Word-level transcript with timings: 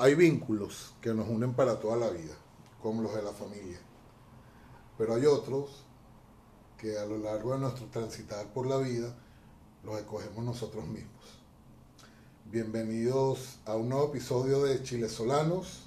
Hay 0.00 0.14
vínculos 0.14 0.94
que 1.02 1.12
nos 1.12 1.28
unen 1.28 1.52
para 1.52 1.78
toda 1.78 1.94
la 1.94 2.08
vida, 2.08 2.32
como 2.82 3.02
los 3.02 3.14
de 3.14 3.22
la 3.22 3.32
familia. 3.32 3.78
Pero 4.96 5.14
hay 5.14 5.26
otros 5.26 5.84
que 6.78 6.96
a 6.96 7.04
lo 7.04 7.18
largo 7.18 7.52
de 7.52 7.58
nuestro 7.58 7.84
transitar 7.88 8.46
por 8.46 8.66
la 8.66 8.78
vida 8.78 9.14
los 9.84 9.98
escogemos 9.98 10.42
nosotros 10.42 10.86
mismos. 10.86 11.42
Bienvenidos 12.46 13.58
a 13.66 13.76
un 13.76 13.90
nuevo 13.90 14.06
episodio 14.06 14.62
de 14.62 14.82
Chile 14.82 15.06
Solanos. 15.06 15.82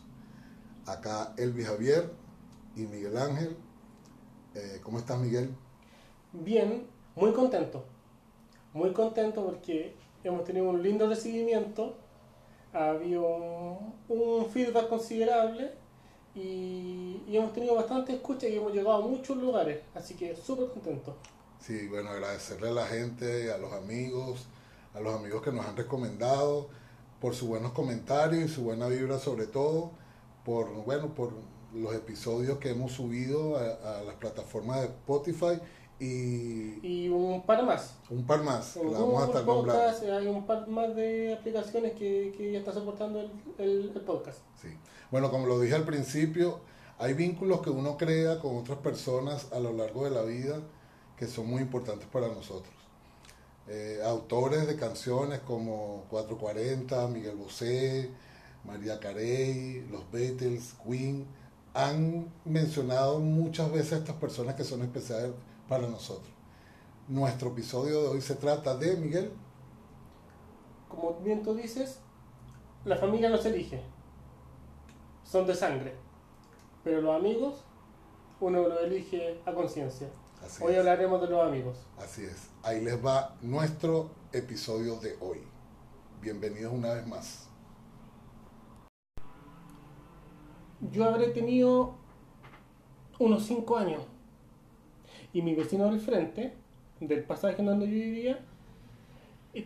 Acá 0.86 1.34
Elvis 1.36 1.66
Javier 1.66 2.14
y 2.76 2.82
Miguel 2.82 3.18
Ángel. 3.18 3.58
Eh, 4.54 4.80
¿Cómo 4.84 5.00
estás, 5.00 5.20
Miguel? 5.20 5.50
Bien, 6.34 6.86
muy 7.16 7.34
contento. 7.34 7.84
Muy 8.74 8.94
contento 8.94 9.44
porque 9.44 9.96
hemos 10.24 10.44
tenido 10.44 10.70
un 10.70 10.84
lindo 10.84 11.10
recibimiento. 11.10 12.03
Ha 12.74 12.90
habido 12.90 13.78
un, 14.10 14.46
feedback 14.52 14.90
considerable 14.90 15.72
y, 16.36 17.22
y 17.28 17.38
hemos 17.38 17.54
tenido 17.54 17.76
bastante 17.76 18.14
escucha 18.14 18.48
y 18.48 18.58
hemos 18.58 18.74
llegado 18.74 19.04
a 19.04 19.08
muchos 19.08 19.38
lugares. 19.38 19.82
Así 19.94 20.16
que 20.16 20.36
súper 20.36 20.70
contento. 20.70 21.16
Sí, 21.60 21.88
bueno, 21.88 22.10
agradecerle 22.10 22.70
a 22.70 22.74
la 22.74 22.86
gente, 22.86 23.52
a 23.52 23.58
los 23.58 23.72
amigos, 23.72 24.48
a 24.94 25.00
los 25.00 25.16
amigos 25.16 25.42
que 25.42 25.52
nos 25.52 25.66
han 25.66 25.78
recomendado 25.78 26.68
por 27.22 27.36
sus 27.36 27.48
buenos 27.48 27.72
comentarios 27.72 28.44
y 28.44 28.54
su 28.54 28.64
buena 28.64 28.88
vibra 28.88 29.18
sobre 29.18 29.48
todo, 29.48 29.92
por, 30.44 30.70
bueno, 30.84 31.16
por 31.16 31.32
los 31.74 31.96
episodios 31.96 32.58
que 32.58 32.72
hemos 32.72 32.92
subido 32.92 33.58
a 33.58 34.04
las 34.04 34.16
plataformas 34.16 34.82
de 34.82 34.88
Spotify 34.88 35.60
y 36.00 36.80
Y 36.86 37.10
un 37.10 37.44
par 37.46 37.64
más. 37.66 37.96
un 38.10 38.26
par 38.26 38.44
más, 38.44 38.76
En 38.78 38.92
vamos 38.92 39.36
a. 39.36 39.46
Podcast, 39.46 40.04
hay 40.04 40.28
un 40.28 40.46
par 40.46 40.68
más 40.68 40.96
de 40.96 41.34
aplicaciones 41.34 41.94
que, 41.94 42.34
que 42.38 42.52
ya 42.52 42.60
está 42.60 42.72
soportando 42.74 43.20
el, 43.22 43.32
el- 43.58 43.92
el 43.96 44.02
podcast. 44.02 44.40
Sí. 44.62 44.70
Bueno, 45.12 45.30
como 45.32 45.46
lo 45.48 45.60
dije 45.60 45.76
al 45.76 45.86
principio, 45.86 46.60
hay 46.98 47.14
vínculos 47.14 47.62
que 47.62 47.70
uno 47.70 47.98
crea 47.98 48.40
con 48.40 48.58
otras 48.58 48.80
personas 48.80 49.52
a 49.54 49.60
lo 49.60 49.74
largo 49.74 50.04
de 50.06 50.12
la 50.12 50.24
vida 50.24 50.60
que 51.18 51.28
son 51.28 51.48
muy 51.48 51.62
importantes 51.62 52.08
para 52.12 52.28
nosotros. 52.28 52.74
Eh, 53.68 54.00
autores 54.04 54.68
de 54.68 54.76
canciones 54.76 55.40
como 55.40 56.06
440, 56.10 57.08
Miguel 57.08 57.36
Bosé, 57.38 58.10
María 58.66 59.00
Carey, 59.00 59.88
los 59.90 60.10
Beatles, 60.12 60.74
Queen, 60.86 61.26
han 61.74 62.28
mencionado 62.46 63.20
muchas 63.20 63.72
veces 63.72 63.94
a 63.94 63.98
estas 63.98 64.16
personas 64.18 64.56
que 64.56 64.64
son 64.64 64.82
especiales 64.82 65.32
para 65.68 65.88
nosotros. 65.88 66.32
Nuestro 67.08 67.50
episodio 67.50 68.02
de 68.02 68.08
hoy 68.10 68.22
se 68.22 68.36
trata 68.36 68.76
de 68.78 68.96
Miguel. 68.98 69.32
Como 70.88 71.16
bien 71.20 71.44
tú 71.44 71.54
dices, 71.54 72.00
la 72.86 72.98
familia 72.98 73.30
no 73.30 73.38
se 73.38 73.50
elige. 73.50 73.82
Son 75.24 75.48
de 75.48 75.56
sangre. 75.56 75.96
Pero 76.84 77.02
los 77.02 77.16
amigos, 77.16 77.64
uno 78.40 78.68
los 78.68 78.82
elige 78.82 79.42
a 79.46 79.54
conciencia. 79.54 80.10
Hoy 80.62 80.74
es. 80.74 80.80
hablaremos 80.80 81.22
de 81.22 81.28
los 81.28 81.46
amigos. 81.46 81.78
Así 81.98 82.24
es. 82.24 82.50
Ahí 82.64 82.84
les 82.84 83.04
va 83.04 83.36
nuestro 83.42 84.12
episodio 84.34 84.98
de 84.98 85.16
hoy. 85.22 85.42
Bienvenidos 86.22 86.74
una 86.74 86.94
vez 86.94 87.08
más. 87.08 87.50
Yo 90.92 91.06
habré 91.06 91.30
tenido 91.30 91.96
unos 93.20 93.46
5 93.46 93.78
años. 93.78 94.04
Y 95.34 95.42
mi 95.42 95.56
vecino 95.56 95.90
del 95.90 96.00
frente, 96.00 96.54
del 97.00 97.24
pasaje 97.24 97.60
en 97.60 97.66
donde 97.66 97.88
yo 97.88 97.94
vivía, 97.94 98.40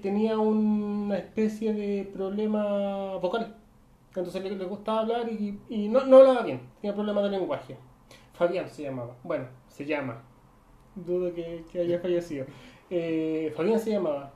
tenía 0.02 0.38
una 0.38 1.18
especie 1.18 1.74
de 1.74 2.09
problema 2.12 3.16
vocal. 3.18 3.56
Entonces 4.16 4.44
le, 4.44 4.66
gustaba 4.66 5.02
hablar 5.02 5.30
y, 5.30 5.88
no, 5.90 6.06
no 6.06 6.18
hablaba 6.18 6.42
bien, 6.42 6.62
tenía 6.82 6.96
problemas 6.96 7.24
de 7.24 7.30
lenguaje. 7.32 7.78
Fabián 8.34 8.69
se 8.69 8.84
llamaba. 8.84 9.16
Bueno, 9.24 9.46
se 9.68 9.86
llama. 9.86 10.24
Dudo 10.96 11.34
que, 11.34 11.64
que 11.72 11.80
haya 11.80 12.00
fallecido. 12.00 12.46
Eh, 12.90 13.53
Fabián 13.56 13.80
se 13.80 13.91
llamaba. 13.91 14.34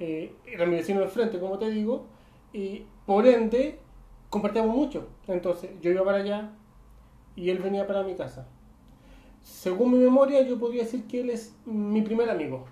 Eh, 0.00 0.34
era 0.46 0.66
mi 0.66 0.76
vecino 0.76 1.00
del 1.00 1.08
frente, 1.08 1.38
como 1.38 1.58
te 1.58 1.70
digo. 1.70 2.06
Y 2.52 2.84
por 3.06 3.26
ende, 3.26 3.78
compartíamos 4.30 4.74
mucho. 4.74 5.08
Entonces, 5.28 5.70
yo 5.80 5.90
iba 5.90 6.04
para 6.04 6.18
allá 6.18 6.50
y 7.36 7.50
él 7.50 7.58
venía 7.58 7.86
para 7.86 8.02
mi 8.02 8.14
casa. 8.14 8.48
Según 9.44 9.92
mi 9.92 9.98
memoria, 9.98 10.40
yo 10.42 10.58
podría 10.58 10.84
decir 10.84 11.06
que 11.06 11.20
él 11.20 11.28
es 11.28 11.54
mi 11.66 12.00
primer 12.00 12.30
amigo. 12.30 12.64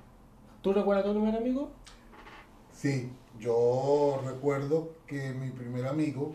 ¿Tú 0.63 0.73
recuerdas 0.73 1.05
tu 1.05 1.13
primer 1.13 1.37
amigo? 1.37 1.71
Sí, 2.73 3.13
yo 3.39 4.19
recuerdo 4.25 4.95
que 5.07 5.33
mi 5.35 5.51
primer 5.51 5.87
amigo, 5.87 6.33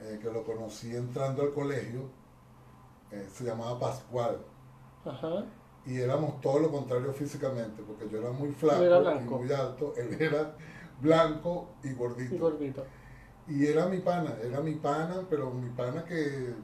eh, 0.00 0.20
que 0.22 0.30
lo 0.30 0.44
conocí 0.44 0.94
entrando 0.94 1.42
al 1.42 1.52
colegio, 1.52 2.10
eh, 3.10 3.26
se 3.28 3.44
llamaba 3.44 3.78
Pascual. 3.80 4.38
Ajá. 5.04 5.46
Y 5.84 5.98
éramos 5.98 6.40
todo 6.40 6.60
lo 6.60 6.70
contrario 6.70 7.12
físicamente, 7.12 7.82
porque 7.82 8.08
yo 8.08 8.20
era 8.20 8.30
muy 8.30 8.52
flaco 8.52 8.84
era 8.84 9.16
y 9.20 9.24
muy 9.24 9.52
alto, 9.52 9.94
él 9.96 10.16
era 10.20 10.54
blanco 11.00 11.70
y 11.82 11.92
gordito. 11.92 12.36
Y 12.36 12.38
gordito. 12.38 12.84
Y 13.48 13.66
era 13.66 13.86
mi 13.86 13.98
pana, 13.98 14.36
era 14.40 14.60
mi 14.60 14.76
pana, 14.76 15.26
pero 15.28 15.50
mi 15.50 15.70
pana 15.70 16.04
que 16.04 16.54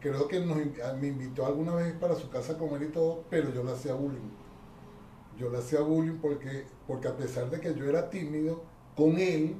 creo 0.00 0.28
que 0.28 0.40
nos, 0.40 0.58
invi- 0.58 0.82
a- 0.82 0.94
me 0.94 1.08
invitó 1.08 1.46
alguna 1.46 1.74
vez 1.74 1.92
para 1.94 2.14
su 2.14 2.28
casa 2.30 2.52
a 2.54 2.58
comer 2.58 2.82
y 2.82 2.88
todo, 2.92 3.24
pero 3.30 3.50
yo 3.52 3.62
le 3.64 3.72
hacía 3.72 3.94
bullying. 3.94 4.30
Yo 5.38 5.50
le 5.50 5.58
hacía 5.58 5.80
bullying 5.80 6.18
porque, 6.18 6.66
porque 6.86 7.08
a 7.08 7.16
pesar 7.16 7.50
de 7.50 7.60
que 7.60 7.74
yo 7.74 7.84
era 7.84 8.08
tímido, 8.08 8.62
con 8.96 9.18
él 9.18 9.56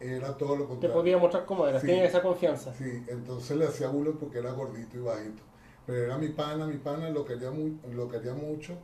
era 0.00 0.36
todo 0.36 0.56
lo 0.56 0.62
Te 0.64 0.68
contrario. 0.70 0.96
podía 0.96 1.18
mostrar 1.18 1.44
cómo 1.46 1.66
eras, 1.66 1.80
Sí. 1.82 1.88
tenía 1.88 2.04
esa 2.04 2.22
confianza. 2.22 2.72
Sí, 2.74 3.04
entonces 3.08 3.56
le 3.56 3.66
hacía 3.66 3.88
bullying 3.88 4.14
porque 4.18 4.38
era 4.38 4.52
gordito 4.52 4.96
y 4.96 5.00
bajito. 5.00 5.42
Pero 5.86 5.98
era 6.04 6.16
mi 6.18 6.28
pana, 6.28 6.66
mi 6.66 6.78
pana, 6.78 7.10
lo 7.10 7.24
quería, 7.24 7.50
muy, 7.50 7.78
lo 7.92 8.08
quería 8.08 8.32
mucho. 8.32 8.74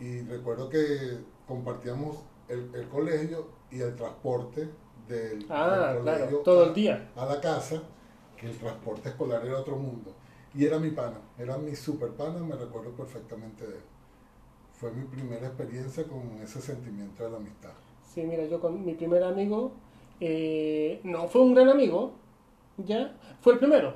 Y 0.00 0.22
recuerdo 0.22 0.68
que 0.70 1.18
compartíamos 1.46 2.22
el, 2.48 2.70
el 2.74 2.88
colegio 2.88 3.48
y 3.70 3.80
el 3.80 3.94
transporte 3.96 4.70
del, 5.06 5.44
Ah, 5.50 5.92
del 5.92 6.02
claro, 6.02 6.18
colegio 6.20 6.38
todo 6.38 6.64
a- 6.64 6.68
el 6.68 6.74
día. 6.74 7.10
a 7.16 7.26
la 7.26 7.40
casa, 7.40 7.82
que 8.40 8.46
el 8.48 8.56
transporte 8.58 9.08
escolar 9.10 9.44
era 9.46 9.58
otro 9.58 9.76
mundo. 9.76 10.12
Y 10.54 10.64
era 10.64 10.78
mi 10.78 10.90
pana, 10.90 11.18
era 11.38 11.58
mi 11.58 11.74
super 11.76 12.10
pana, 12.10 12.38
me 12.40 12.56
recuerdo 12.56 12.90
perfectamente 12.92 13.66
de 13.66 13.74
él. 13.76 13.82
Fue 14.72 14.90
mi 14.92 15.04
primera 15.04 15.46
experiencia 15.48 16.04
con 16.04 16.40
ese 16.42 16.60
sentimiento 16.60 17.24
de 17.24 17.30
la 17.30 17.36
amistad. 17.38 17.72
Sí, 18.14 18.22
mira, 18.22 18.44
yo 18.46 18.60
con 18.60 18.84
mi 18.84 18.94
primer 18.94 19.22
amigo, 19.22 19.72
eh, 20.20 21.00
no 21.04 21.28
fue 21.28 21.42
un 21.42 21.54
gran 21.54 21.68
amigo, 21.68 22.12
¿ya? 22.78 23.14
Fue 23.40 23.54
el 23.54 23.58
primero, 23.58 23.94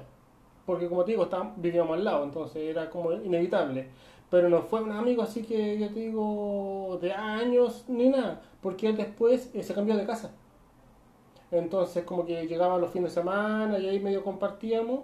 porque 0.66 0.88
como 0.88 1.04
te 1.04 1.12
digo, 1.12 1.24
estábamos- 1.24 1.60
vivíamos 1.60 1.96
al 1.96 2.04
lado, 2.04 2.24
entonces 2.24 2.56
era 2.62 2.90
como 2.90 3.12
inevitable. 3.12 3.88
Pero 4.30 4.48
no 4.48 4.62
fue 4.62 4.82
un 4.82 4.92
amigo 4.92 5.22
así 5.22 5.42
que 5.42 5.78
yo 5.78 5.88
te 5.90 6.00
digo 6.00 6.98
de 7.02 7.12
años 7.12 7.84
ni 7.88 8.08
nada, 8.08 8.42
porque 8.62 8.92
después 8.92 9.50
eh, 9.54 9.62
se 9.62 9.74
cambió 9.74 9.96
de 9.96 10.06
casa. 10.06 10.34
Entonces 11.52 12.04
como 12.04 12.24
que 12.24 12.46
llegaba 12.46 12.78
los 12.78 12.90
fines 12.90 13.14
de 13.14 13.20
semana 13.20 13.78
y 13.78 13.86
ahí 13.86 14.00
medio 14.00 14.24
compartíamos, 14.24 15.00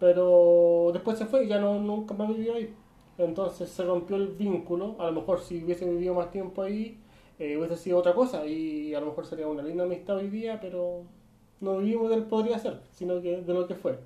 pero 0.00 0.90
después 0.92 1.16
se 1.16 1.24
fue 1.26 1.44
y 1.44 1.48
ya 1.48 1.60
no, 1.60 1.78
nunca 1.78 2.14
más 2.14 2.28
vivió 2.28 2.54
ahí. 2.54 2.74
Entonces 3.16 3.70
se 3.70 3.84
rompió 3.84 4.16
el 4.16 4.28
vínculo, 4.28 4.96
a 4.98 5.06
lo 5.06 5.12
mejor 5.12 5.40
si 5.40 5.62
hubiese 5.62 5.88
vivido 5.88 6.14
más 6.14 6.32
tiempo 6.32 6.62
ahí, 6.62 6.98
eh, 7.38 7.56
hubiese 7.56 7.76
sido 7.76 7.98
otra 7.98 8.12
cosa 8.12 8.44
y 8.44 8.92
a 8.92 9.00
lo 9.00 9.06
mejor 9.06 9.24
sería 9.24 9.46
una 9.46 9.62
linda 9.62 9.84
amistad 9.84 10.16
hoy 10.16 10.30
día, 10.30 10.58
pero 10.60 11.02
no 11.60 11.78
vivimos 11.78 12.10
del 12.10 12.24
podría 12.24 12.58
ser, 12.58 12.80
sino 12.90 13.22
que 13.22 13.42
de 13.42 13.54
lo 13.54 13.68
que 13.68 13.76
fue. 13.76 14.00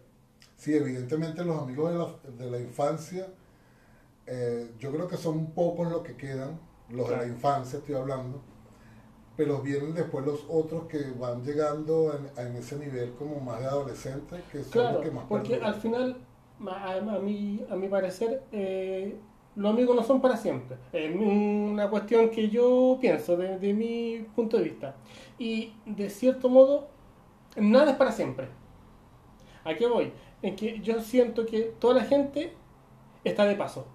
Sí, 0.56 0.75
evidentemente 0.75 1.43
los 1.43 1.62
amigos 1.62 1.91
de 1.91 1.98
la, 1.98 2.44
de 2.44 2.50
la 2.50 2.60
infancia, 2.60 3.28
eh, 4.27 4.72
yo 4.78 4.93
creo 4.93 5.09
que 5.09 5.16
son 5.16 5.53
pocos 5.53 5.91
los 5.91 6.03
que 6.03 6.16
quedan, 6.16 6.60
los 6.91 7.09
de 7.09 7.16
la 7.16 7.27
infancia 7.27 7.78
estoy 7.78 7.94
hablando, 7.94 8.43
pero 9.38 9.62
vienen 9.62 9.94
después 9.94 10.26
los 10.26 10.45
otros 10.51 10.86
que 10.89 11.13
van 11.18 11.45
llegando 11.45 12.15
en, 12.15 12.47
en 12.48 12.57
ese 12.59 12.78
nivel 12.78 13.15
como 13.15 13.41
más 13.41 13.60
de 13.60 13.68
adolescentes, 13.68 14.45
que 14.53 14.65
son 14.65 14.83
Claro, 14.83 14.98
los 14.98 15.03
que 15.03 15.13
más 15.13 15.27
porque 15.28 15.57
al 15.57 15.74
final, 15.74 16.16
a, 16.66 16.95
a 16.95 17.18
mi, 17.21 17.65
a 17.71 17.77
mi 17.77 17.89
parecer, 17.89 18.42
eh, 18.53 19.18
los 19.54 19.72
amigos 19.72 19.97
no 19.97 20.03
son 20.04 20.21
para 20.21 20.36
siempre. 20.36 20.77
Es 20.92 21.15
una 21.16 21.89
cuestión 21.91 22.30
que 22.30 22.48
yo 22.51 22.98
pienso 23.01 23.36
desde 23.36 23.72
mi 23.72 24.27
punto 24.34 24.59
de 24.59 24.65
vista. 24.65 24.97
Y 25.39 25.72
de 25.86 26.10
cierto 26.10 26.48
modo, 26.48 26.89
nada 27.57 27.92
es 27.92 27.97
para 27.97 28.13
siempre. 28.13 28.48
¿A 29.65 29.74
qué 29.74 29.86
voy? 29.86 30.13
En 30.42 30.57
que 30.57 30.80
yo 30.80 31.01
siento 31.01 31.47
que 31.47 31.63
toda 31.78 31.95
la 31.95 32.04
gente 32.04 32.53
está 33.24 33.45
de 33.47 33.57
paso. 33.57 33.86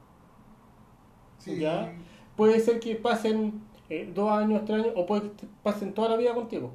Sí, 1.38 1.58
¿ya? 1.60 1.94
Puede 2.36 2.60
ser 2.60 2.80
que 2.80 2.96
pasen 2.96 3.62
eh, 3.94 4.12
dos 4.14 4.32
años, 4.32 4.64
tres 4.66 4.84
años, 4.84 4.94
o 4.96 5.06
puede 5.06 5.24
que 5.24 5.30
te 5.30 5.48
pasen 5.62 5.94
toda 5.94 6.10
la 6.10 6.18
vida 6.18 6.34
contigo. 6.34 6.72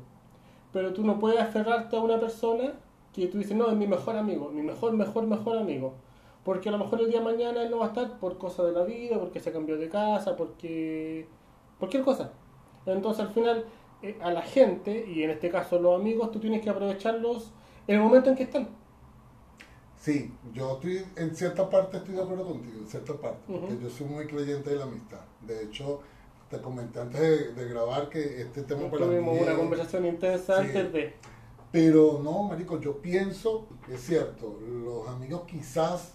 Pero 0.72 0.92
tú 0.92 1.04
no 1.04 1.18
puedes 1.18 1.40
aferrarte 1.40 1.96
a 1.96 2.00
una 2.00 2.20
persona 2.20 2.74
que 3.12 3.26
tú 3.26 3.38
dices, 3.38 3.56
no, 3.56 3.68
es 3.70 3.76
mi 3.76 3.86
mejor 3.86 4.16
amigo, 4.16 4.50
mi 4.50 4.62
mejor, 4.62 4.92
mejor, 4.92 5.26
mejor 5.26 5.58
amigo. 5.58 5.94
Porque 6.44 6.68
a 6.68 6.72
lo 6.72 6.78
mejor 6.78 7.00
el 7.00 7.10
día 7.10 7.18
de 7.18 7.24
mañana 7.24 7.62
él 7.62 7.70
no 7.70 7.78
va 7.78 7.86
a 7.86 7.88
estar 7.88 8.18
por 8.20 8.38
cosas 8.38 8.66
de 8.66 8.72
la 8.72 8.84
vida, 8.84 9.18
porque 9.18 9.40
se 9.40 9.52
cambió 9.52 9.76
de 9.76 9.88
casa, 9.88 10.36
porque... 10.36 11.26
cualquier 11.78 12.04
cosa. 12.04 12.30
Entonces 12.86 13.26
al 13.26 13.32
final 13.32 13.64
eh, 14.02 14.16
a 14.22 14.30
la 14.30 14.42
gente, 14.42 15.04
y 15.08 15.24
en 15.24 15.30
este 15.30 15.50
caso 15.50 15.78
los 15.78 16.00
amigos, 16.00 16.30
tú 16.30 16.38
tienes 16.38 16.62
que 16.62 16.70
aprovecharlos 16.70 17.50
en 17.86 17.96
el 17.96 18.02
momento 18.02 18.30
en 18.30 18.36
que 18.36 18.44
están. 18.44 18.68
Sí, 19.96 20.32
yo 20.52 20.74
estoy, 20.74 21.04
en 21.16 21.34
cierta 21.34 21.68
parte 21.68 21.96
estoy 21.96 22.14
de 22.14 22.22
acuerdo 22.22 22.46
contigo, 22.46 22.78
en 22.78 22.86
cierta 22.86 23.14
parte, 23.14 23.40
porque 23.48 23.78
yo 23.82 23.90
soy 23.90 24.06
muy 24.06 24.26
creyente 24.26 24.70
de 24.70 24.76
la 24.76 24.84
amistad. 24.84 25.20
De 25.40 25.64
hecho, 25.64 26.00
te 26.50 26.58
comenté 26.60 27.00
antes 27.00 27.20
de, 27.20 27.52
de 27.52 27.68
grabar 27.68 28.08
que 28.08 28.40
este 28.42 28.62
tema 28.62 28.90
para 28.90 29.06
mí 29.06 29.12
Tuvimos 29.16 29.40
una 29.40 29.52
es- 29.52 29.58
conversación 29.58 30.06
intensa 30.06 30.56
Sí. 30.62 30.66
antes 30.68 30.92
de... 30.92 31.14
Pero 31.70 32.20
no, 32.24 32.44
marico, 32.44 32.80
yo 32.80 32.96
pienso, 33.02 33.66
es 33.92 34.00
cierto, 34.00 34.58
los 34.66 35.06
amigos 35.08 35.42
quizás 35.46 36.14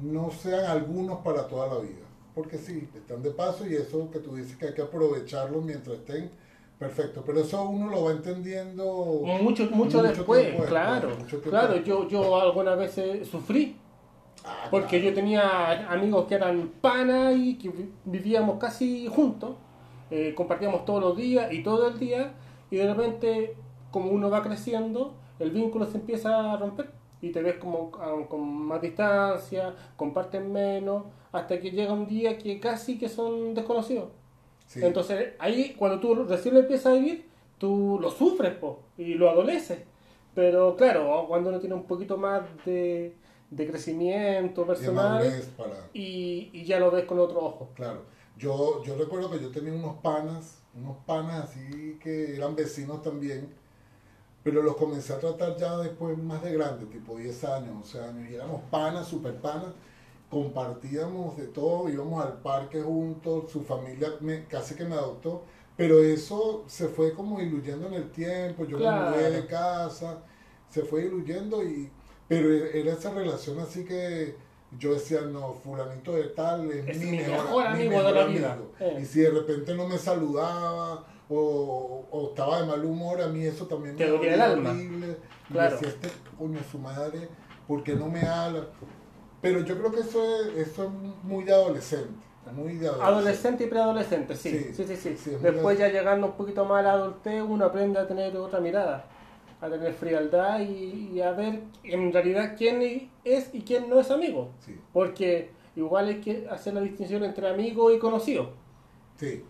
no 0.00 0.30
sean 0.30 0.64
algunos 0.64 1.18
para 1.18 1.46
toda 1.46 1.66
la 1.74 1.78
vida. 1.80 2.06
Porque 2.34 2.56
sí, 2.56 2.88
están 2.94 3.22
de 3.22 3.30
paso 3.32 3.66
y 3.66 3.74
eso 3.74 4.10
que 4.10 4.18
tú 4.20 4.34
dices 4.34 4.56
que 4.56 4.68
hay 4.68 4.74
que 4.74 4.80
aprovecharlos 4.80 5.62
mientras 5.62 5.98
estén, 5.98 6.30
perfecto. 6.78 7.22
Pero 7.26 7.40
eso 7.40 7.62
uno 7.68 7.90
lo 7.90 8.04
va 8.04 8.12
entendiendo 8.12 9.20
Mucho, 9.22 9.64
mucho, 9.64 9.70
Mucho 9.72 10.02
después, 10.02 10.54
claro. 10.66 11.08
después, 11.08 11.18
mucho 11.18 11.36
tiempo 11.42 11.50
claro, 11.50 11.76
yo, 11.82 12.08
yo 12.08 12.40
algunas 12.40 12.78
veces 12.78 13.28
sufrí, 13.28 13.76
Ah, 14.44 14.68
porque 14.70 14.98
claro. 14.98 15.04
yo 15.04 15.14
tenía 15.14 15.90
amigos 15.90 16.26
que 16.26 16.34
eran 16.34 16.68
panas 16.80 17.34
y 17.36 17.56
que 17.56 17.68
vi- 17.68 17.92
vivíamos 18.04 18.58
casi 18.58 19.06
juntos, 19.06 19.56
eh, 20.10 20.34
compartíamos 20.34 20.84
todos 20.84 21.00
los 21.00 21.16
días 21.16 21.52
y 21.52 21.62
todo 21.62 21.88
el 21.88 21.98
día, 21.98 22.32
y 22.70 22.76
de 22.76 22.92
repente, 22.92 23.56
como 23.90 24.10
uno 24.10 24.30
va 24.30 24.42
creciendo, 24.42 25.14
el 25.38 25.50
vínculo 25.50 25.86
se 25.86 25.98
empieza 25.98 26.52
a 26.52 26.56
romper 26.56 26.90
y 27.20 27.30
te 27.30 27.40
ves 27.42 27.56
como 27.56 27.90
con 28.28 28.40
más 28.66 28.80
distancia, 28.82 29.74
comparten 29.96 30.52
menos, 30.52 31.04
hasta 31.30 31.60
que 31.60 31.70
llega 31.70 31.92
un 31.92 32.06
día 32.06 32.36
que 32.36 32.58
casi 32.58 32.98
que 32.98 33.08
son 33.08 33.54
desconocidos. 33.54 34.08
Sí. 34.66 34.80
Entonces, 34.84 35.34
ahí 35.38 35.74
cuando 35.78 36.00
tú 36.00 36.14
recién 36.24 36.54
lo 36.54 36.60
empiezas 36.60 36.86
a 36.86 36.96
vivir, 36.96 37.28
tú 37.58 37.98
lo 38.00 38.10
sufres 38.10 38.54
po, 38.54 38.80
y 38.98 39.14
lo 39.14 39.30
adoleces. 39.30 39.84
Pero 40.34 40.74
claro, 40.76 41.26
cuando 41.28 41.50
uno 41.50 41.60
tiene 41.60 41.74
un 41.74 41.84
poquito 41.84 42.16
más 42.16 42.42
de, 42.64 43.14
de 43.56 43.66
crecimiento 43.66 44.66
personal 44.66 45.22
para... 45.56 45.76
y, 45.92 46.50
y 46.52 46.64
ya 46.64 46.78
lo 46.80 46.90
ves 46.90 47.04
con 47.04 47.18
otro 47.18 47.40
ojo. 47.44 47.68
Claro, 47.74 48.02
yo, 48.36 48.82
yo 48.84 48.96
recuerdo 48.96 49.30
que 49.30 49.40
yo 49.40 49.50
tenía 49.50 49.72
unos 49.72 49.96
panas, 50.02 50.58
unos 50.74 50.96
panas 51.06 51.44
así 51.50 51.98
que 52.02 52.36
eran 52.36 52.54
vecinos 52.56 53.02
también, 53.02 53.48
pero 54.42 54.62
los 54.62 54.76
comencé 54.76 55.12
a 55.12 55.20
tratar 55.20 55.56
ya 55.56 55.76
después 55.78 56.18
más 56.18 56.42
de 56.42 56.52
grande, 56.54 56.86
tipo 56.86 57.16
10 57.16 57.44
años, 57.44 57.70
11 57.76 58.00
años, 58.00 58.30
y 58.30 58.34
éramos 58.34 58.62
panas, 58.70 59.06
super 59.08 59.34
panas, 59.40 59.72
compartíamos 60.30 61.36
de 61.36 61.46
todo, 61.48 61.88
íbamos 61.88 62.24
al 62.24 62.38
parque 62.42 62.80
juntos, 62.82 63.50
su 63.50 63.62
familia 63.62 64.08
me, 64.20 64.46
casi 64.46 64.74
que 64.74 64.84
me 64.84 64.94
adoptó, 64.94 65.42
pero 65.76 66.02
eso 66.02 66.64
se 66.66 66.88
fue 66.88 67.14
como 67.14 67.38
diluyendo 67.38 67.86
en 67.88 67.94
el 67.94 68.10
tiempo, 68.10 68.64
yo 68.64 68.78
Claro. 68.78 69.10
me 69.10 69.16
mudé 69.16 69.30
de 69.30 69.46
casa, 69.46 70.18
se 70.70 70.82
fue 70.84 71.02
diluyendo 71.02 71.62
y 71.62 71.90
pero 72.28 72.52
era 72.52 72.92
esa 72.92 73.10
relación 73.12 73.58
así 73.60 73.84
que 73.84 74.34
yo 74.78 74.94
decía, 74.94 75.20
no, 75.22 75.52
fulanito 75.52 76.12
de 76.12 76.24
tal 76.28 76.70
es, 76.70 76.88
Es 76.88 76.98
mi, 76.98 77.10
mi 77.10 77.16
mejor, 77.18 77.44
mejor 77.44 77.62
mi 77.64 77.68
amigo 77.86 77.90
de 78.02 78.12
mejor 78.12 78.18
amigo". 78.18 78.72
Eh. 78.80 78.98
Y 79.02 79.04
si 79.04 79.20
de 79.20 79.30
repente 79.30 79.74
no 79.74 79.86
me 79.86 79.98
saludaba 79.98 81.04
o, 81.28 82.04
o 82.10 82.28
estaba 82.30 82.60
de 82.62 82.66
mal 82.66 82.84
humor, 82.84 83.20
a 83.20 83.26
mí 83.28 83.44
eso 83.44 83.66
también 83.66 83.96
Te 83.96 84.04
me 84.04 84.10
dolía 84.12 84.34
el 84.34 84.40
alma. 84.40 84.70
horrible. 84.70 85.16
Y 85.48 85.52
Claro. 85.52 85.72
decía, 85.76 85.88
este 85.88 86.08
coño, 86.38 86.58
su 86.70 86.78
madre, 86.78 87.28
¿por 87.68 87.82
qué 87.84 87.94
no 87.94 88.06
me 88.08 88.20
habla? 88.22 88.64
Pero 89.42 89.60
yo 89.60 89.76
creo 89.78 89.92
que 89.92 90.00
eso 90.00 90.22
es, 90.56 90.68
eso 90.68 90.84
es 90.84 90.90
muy 91.24 91.44
de 91.44 91.52
adolescente. 91.52 92.24
Muy 92.52 92.74
de 92.76 92.86
adolescente. 92.88 93.04
Adolescente 93.04 93.64
y 93.64 93.66
preadolescente, 93.66 94.36
sí. 94.36 94.50
Sí, 94.50 94.74
Sí, 94.74 94.84
sí, 94.86 94.96
sí. 94.96 95.16
sí, 95.16 95.30
Después 95.40 95.78
de- 95.78 95.84
ya 95.84 95.90
llegando 95.92 96.28
un 96.28 96.32
poquito 96.32 96.64
más 96.64 96.80
a 96.80 96.82
la 96.82 96.92
adultez, 96.94 97.42
uno 97.46 97.64
aprende 97.66 97.98
a 97.98 98.06
tener 98.06 98.34
otra 98.36 98.58
mirada, 98.60 99.04
a 99.62 99.70
tener 99.70 99.94
frialdad 99.94 100.60
y, 100.60 101.10
y 101.14 101.20
a 101.22 101.30
ver 101.32 101.62
en 101.84 102.12
realidad 102.12 102.54
quién 102.58 103.10
es 103.24 103.54
y 103.54 103.62
quién 103.62 103.88
no 103.88 104.00
es 104.00 104.10
amigo. 104.10 104.50
Sí, 104.60 104.78
Porque 104.92 105.50
igual 105.76 106.08
hay 106.08 106.20
que 106.20 106.46
hacer 106.50 106.74
la 106.74 106.80
distinción 106.82 107.24
entre 107.24 107.48
amigo 107.48 107.90
y 107.90 107.98
conocido. 107.98 108.50
sí, 109.16 109.42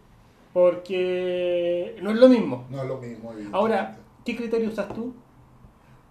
Porque 0.52 1.96
no 2.02 2.10
es 2.10 2.16
lo 2.16 2.28
mismo. 2.28 2.66
no 2.70 2.82
es 2.82 2.88
lo 2.88 2.98
mismo. 2.98 3.32
Ahora, 3.52 3.96
¿qué 4.24 4.36
criterio 4.36 4.68
usas 4.68 4.92
tú? 4.94 5.14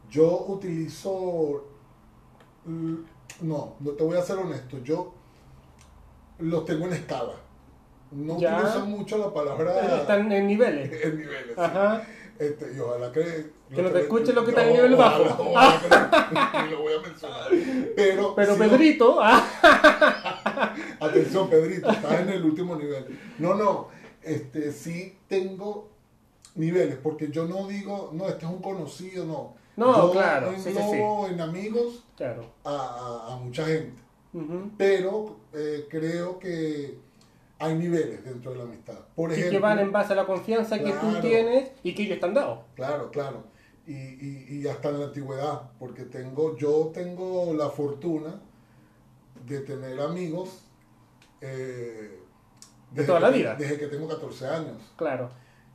Yo 0.09 0.45
utilizo. 0.47 1.63
No, 2.65 3.75
no 3.79 3.91
te 3.91 4.03
voy 4.03 4.17
a 4.17 4.21
ser 4.21 4.37
honesto. 4.37 4.79
Yo 4.83 5.13
los 6.39 6.65
tengo 6.65 6.87
en 6.87 6.93
escala. 6.93 7.33
No 8.11 8.37
Ya. 8.39 8.57
utilizo 8.57 8.85
mucho 8.87 9.17
la 9.17 9.33
palabra 9.33 9.97
Están 10.01 10.29
en 10.31 10.47
niveles. 10.47 10.91
en 11.05 11.17
niveles. 11.17 11.55
sí. 11.55 11.61
Este, 12.41 12.73
y 12.75 12.79
ojalá 12.79 13.11
que. 13.11 13.51
Que 13.73 13.81
no 13.83 13.89
te 13.91 14.01
escuche 14.01 14.33
lo 14.33 14.43
que 14.43 14.49
está 14.49 14.63
en 14.63 14.69
No, 14.69 14.75
nivel 14.75 14.95
bajo. 14.95 15.23
no- 15.23 16.63
ni 16.63 16.69
lo 16.71 16.81
voy 16.81 16.93
a 16.93 17.01
mencionar. 17.07 17.49
Pero, 17.95 18.33
Pero 18.35 18.53
lo- 18.53 18.57
Pedrito, 18.57 19.19
ah, 19.21 20.73
Atención, 20.99 21.49
Pedrito, 21.49 21.89
estás 21.91 22.21
en 22.21 22.29
el 22.29 22.43
último 22.43 22.75
nivel. 22.75 23.05
No, 23.37 23.53
no, 23.53 23.89
este, 24.23 24.71
sí 24.71 25.17
tengo 25.27 25.89
niveles, 26.55 26.97
porque 27.01 27.29
yo 27.29 27.45
no 27.45 27.67
digo, 27.67 28.09
no, 28.13 28.27
este 28.27 28.45
es 28.45 28.51
un 28.51 28.61
conocido, 28.61 29.23
no. 29.25 29.53
No, 29.77 30.07
yo 30.07 30.11
claro, 30.11 30.51
sí, 30.57 30.73
en 31.29 31.41
amigos 31.41 32.03
claro. 32.17 32.45
a, 32.63 32.71
a- 33.29 33.33
a 33.33 33.37
mucha 33.37 33.65
gente, 33.67 34.01
pero 34.77 35.37
eh, 35.53 35.85
creo 35.89 36.39
que 36.39 36.97
hay 37.61 37.75
niveles 37.75 38.23
dentro 38.25 38.51
de 38.51 38.57
la 38.57 38.63
amistad. 38.63 38.97
Por 39.15 39.31
ejemplo, 39.31 39.51
que 39.51 39.59
van 39.59 39.79
en 39.79 39.91
base 39.91 40.13
a 40.13 40.15
la 40.15 40.25
confianza 40.25 40.79
que 40.79 40.91
tú 40.91 40.99
Claro. 41.09 41.21
tienes 41.21 41.71
y 41.83 41.93
que 41.93 42.03
ellos 42.03 42.19
te 42.19 42.25
han 42.25 42.33
dado. 42.33 42.63
Claro, 42.75 43.11
claro. 43.11 43.43
Y, 43.87 43.93
y, 43.93 44.47
y 44.61 44.67
hasta 44.67 44.89
en 44.89 44.99
la 44.99 45.05
antigüedad, 45.07 45.61
porque 45.79 46.03
tengo, 46.03 46.55
yo 46.57 46.91
tengo 46.93 47.53
la 47.53 47.69
fortuna 47.69 48.39
de 49.45 49.59
tener 49.61 49.99
amigos 49.99 50.63
eh, 51.41 52.19
De 52.91 53.03
toda 53.03 53.19
la 53.19 53.31
que- 53.31 53.37
vida. 53.39 53.55
Desde 53.55 53.77
que 53.77 53.87
tengo 53.87 54.07
14 54.07 54.47
años. 54.47 54.77
Claro. 54.95 55.29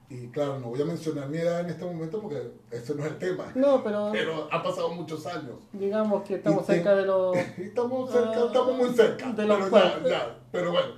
Y 0.08 0.28
claro, 0.28 0.60
no 0.60 0.68
voy 0.68 0.80
a 0.80 0.84
mencionar 0.84 1.28
mi 1.28 1.38
edad 1.38 1.60
en 1.62 1.70
este 1.70 1.84
momento 1.84 2.20
porque 2.22 2.40
ese 2.70 2.94
no 2.94 3.04
es 3.04 3.10
el 3.10 3.18
tema. 3.18 3.50
No, 3.56 3.82
pero 3.82 4.10
Pero 4.12 4.48
ha 4.52 4.62
pasado 4.62 4.90
muchos 4.90 5.26
años. 5.26 5.56
digamos 5.72 6.22
que 6.22 6.36
estamos 6.36 6.62
Y 6.62 6.66
te- 6.66 6.74
cerca 6.74 6.94
de 6.94 7.06
los... 7.06 7.36
Y 7.58 7.62
estamos 7.62 8.12
cerca, 8.12 8.30
Ah, 8.36 8.44
estamos 8.46 8.76
muy 8.76 8.90
cerca. 8.94 9.32
de 9.32 9.46
los 9.46 9.58
pero, 9.68 9.78
ya, 10.04 10.08
ya, 10.08 10.38
pero 10.52 10.70
bueno, 10.70 10.88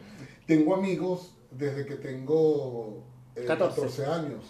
tengo 0.48 0.74
amigos 0.74 1.36
desde 1.52 1.86
que 1.86 1.96
tengo 1.96 3.04
eh, 3.36 3.44
14. 3.46 3.80
14 3.82 4.06
años, 4.06 4.44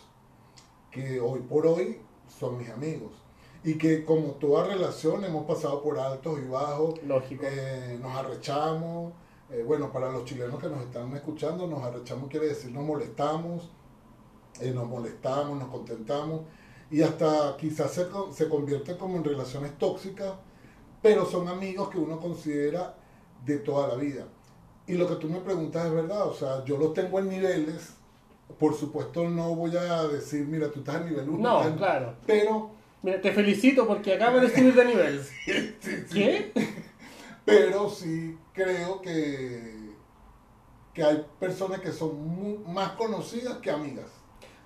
que 0.90 1.20
hoy 1.20 1.40
por 1.40 1.66
hoy 1.66 2.00
son 2.28 2.56
mis 2.58 2.70
amigos. 2.70 3.12
Y 3.64 3.76
que 3.76 4.04
como 4.04 4.32
toda 4.34 4.66
relación 4.68 5.25
hemos 5.25 5.44
pasado 5.44 5.82
por 5.82 5.99
altos 5.99 6.38
y 6.38 6.49
bajos, 6.49 7.02
Lógico. 7.02 7.42
eh, 7.44 7.99
nos 8.00 8.16
arrechamos. 8.16 9.12
eh, 9.50 9.64
bueno, 9.66 9.92
para 9.92 10.11
los 10.12 10.25
chilenos 10.25 10.61
que 10.61 10.68
nos 10.68 10.82
están 10.82 11.14
escuchando, 11.16 11.66
nos 11.66 11.82
arrechamos 11.82 12.30
quiere 12.30 12.46
decir 12.49 12.70
nos 12.73 12.84
molestamos, 12.84 13.70
eh, 14.61 14.73
nos 14.73 14.87
molestamos, 14.87 15.58
nos 15.58 15.68
contentamos 15.68 16.42
y 16.90 17.02
hasta 17.02 17.56
quizás 17.58 17.90
se, 17.92 18.06
se 18.32 18.49
convierte 18.49 18.96
como 18.96 19.16
en 19.16 19.25
relaciones 19.25 19.76
tóxicas, 19.78 20.34
pero 21.02 21.26
son 21.26 21.49
amigos 21.49 21.88
que 21.90 21.99
uno 21.99 22.20
considera 22.20 22.96
de 23.44 23.58
toda 23.58 23.88
la 23.88 23.94
vida. 23.96 24.26
Y 24.88 24.95
lo 24.95 25.07
que 25.07 25.16
tú 25.16 25.28
me 25.28 25.40
preguntas 25.40 25.87
es 25.87 25.92
verdad, 25.92 26.26
o 26.26 26.35
sea, 26.35 26.64
yo 26.64 26.78
los 26.78 26.95
tengo 26.95 27.18
en 27.18 27.28
niveles, 27.28 27.95
por 28.59 28.75
supuesto 28.75 29.28
no 29.28 29.54
voy 29.54 29.76
a 29.76 30.04
decir, 30.09 30.47
mira, 30.47 30.71
tú 30.71 30.80
estás 30.80 30.97
en 31.02 31.11
nivel 31.11 31.28
1, 31.28 31.38
No, 31.38 31.76
claro. 31.76 32.14
pero, 32.26 32.71
Mira, 33.02 33.21
te 33.21 33.30
felicito 33.33 33.87
porque 33.87 34.14
acabas 34.14 34.42
de 34.42 34.50
subir 34.50 34.75
de 34.75 34.85
nivel. 34.87 35.23
sí, 35.47 35.75
sí, 35.80 36.04
¿Qué? 36.12 36.52
pero 37.45 37.88
sí 37.90 38.37
creo 38.54 39.00
que, 39.02 39.90
que 40.95 41.02
hay 41.04 41.25
personas 41.38 41.80
que 41.80 41.92
son 41.92 42.16
mu- 42.26 42.59
más 42.66 42.92
conocidas 42.92 43.59
que 43.59 43.71
amigas. 43.71 44.07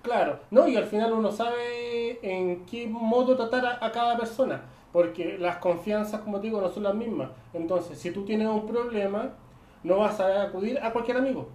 Claro, 0.02 0.40
no, 0.50 0.66
y 0.66 0.76
al 0.76 0.86
final 0.86 1.12
uno 1.12 1.30
sabe 1.30 2.18
en 2.22 2.64
qué 2.66 2.86
modo 2.88 3.36
tratar 3.36 3.66
a, 3.66 3.84
a 3.86 3.92
cada 3.92 4.16
persona, 4.16 4.62
porque 4.92 5.36
las 5.38 5.58
confianzas, 5.58 6.22
como 6.22 6.40
te 6.40 6.48
digo, 6.48 6.60
no 6.60 6.70
son 6.70 6.82
las 6.84 6.94
mismas. 6.94 7.30
Entonces, 7.52 7.98
si 7.98 8.10
tú 8.10 8.24
tienes 8.24 8.48
un 8.48 8.66
problema, 8.66 9.34
no 9.84 9.98
vas 9.98 10.18
a 10.20 10.42
acudir 10.42 10.78
a 10.78 10.92
cualquier 10.92 11.16
amigo, 11.18 11.48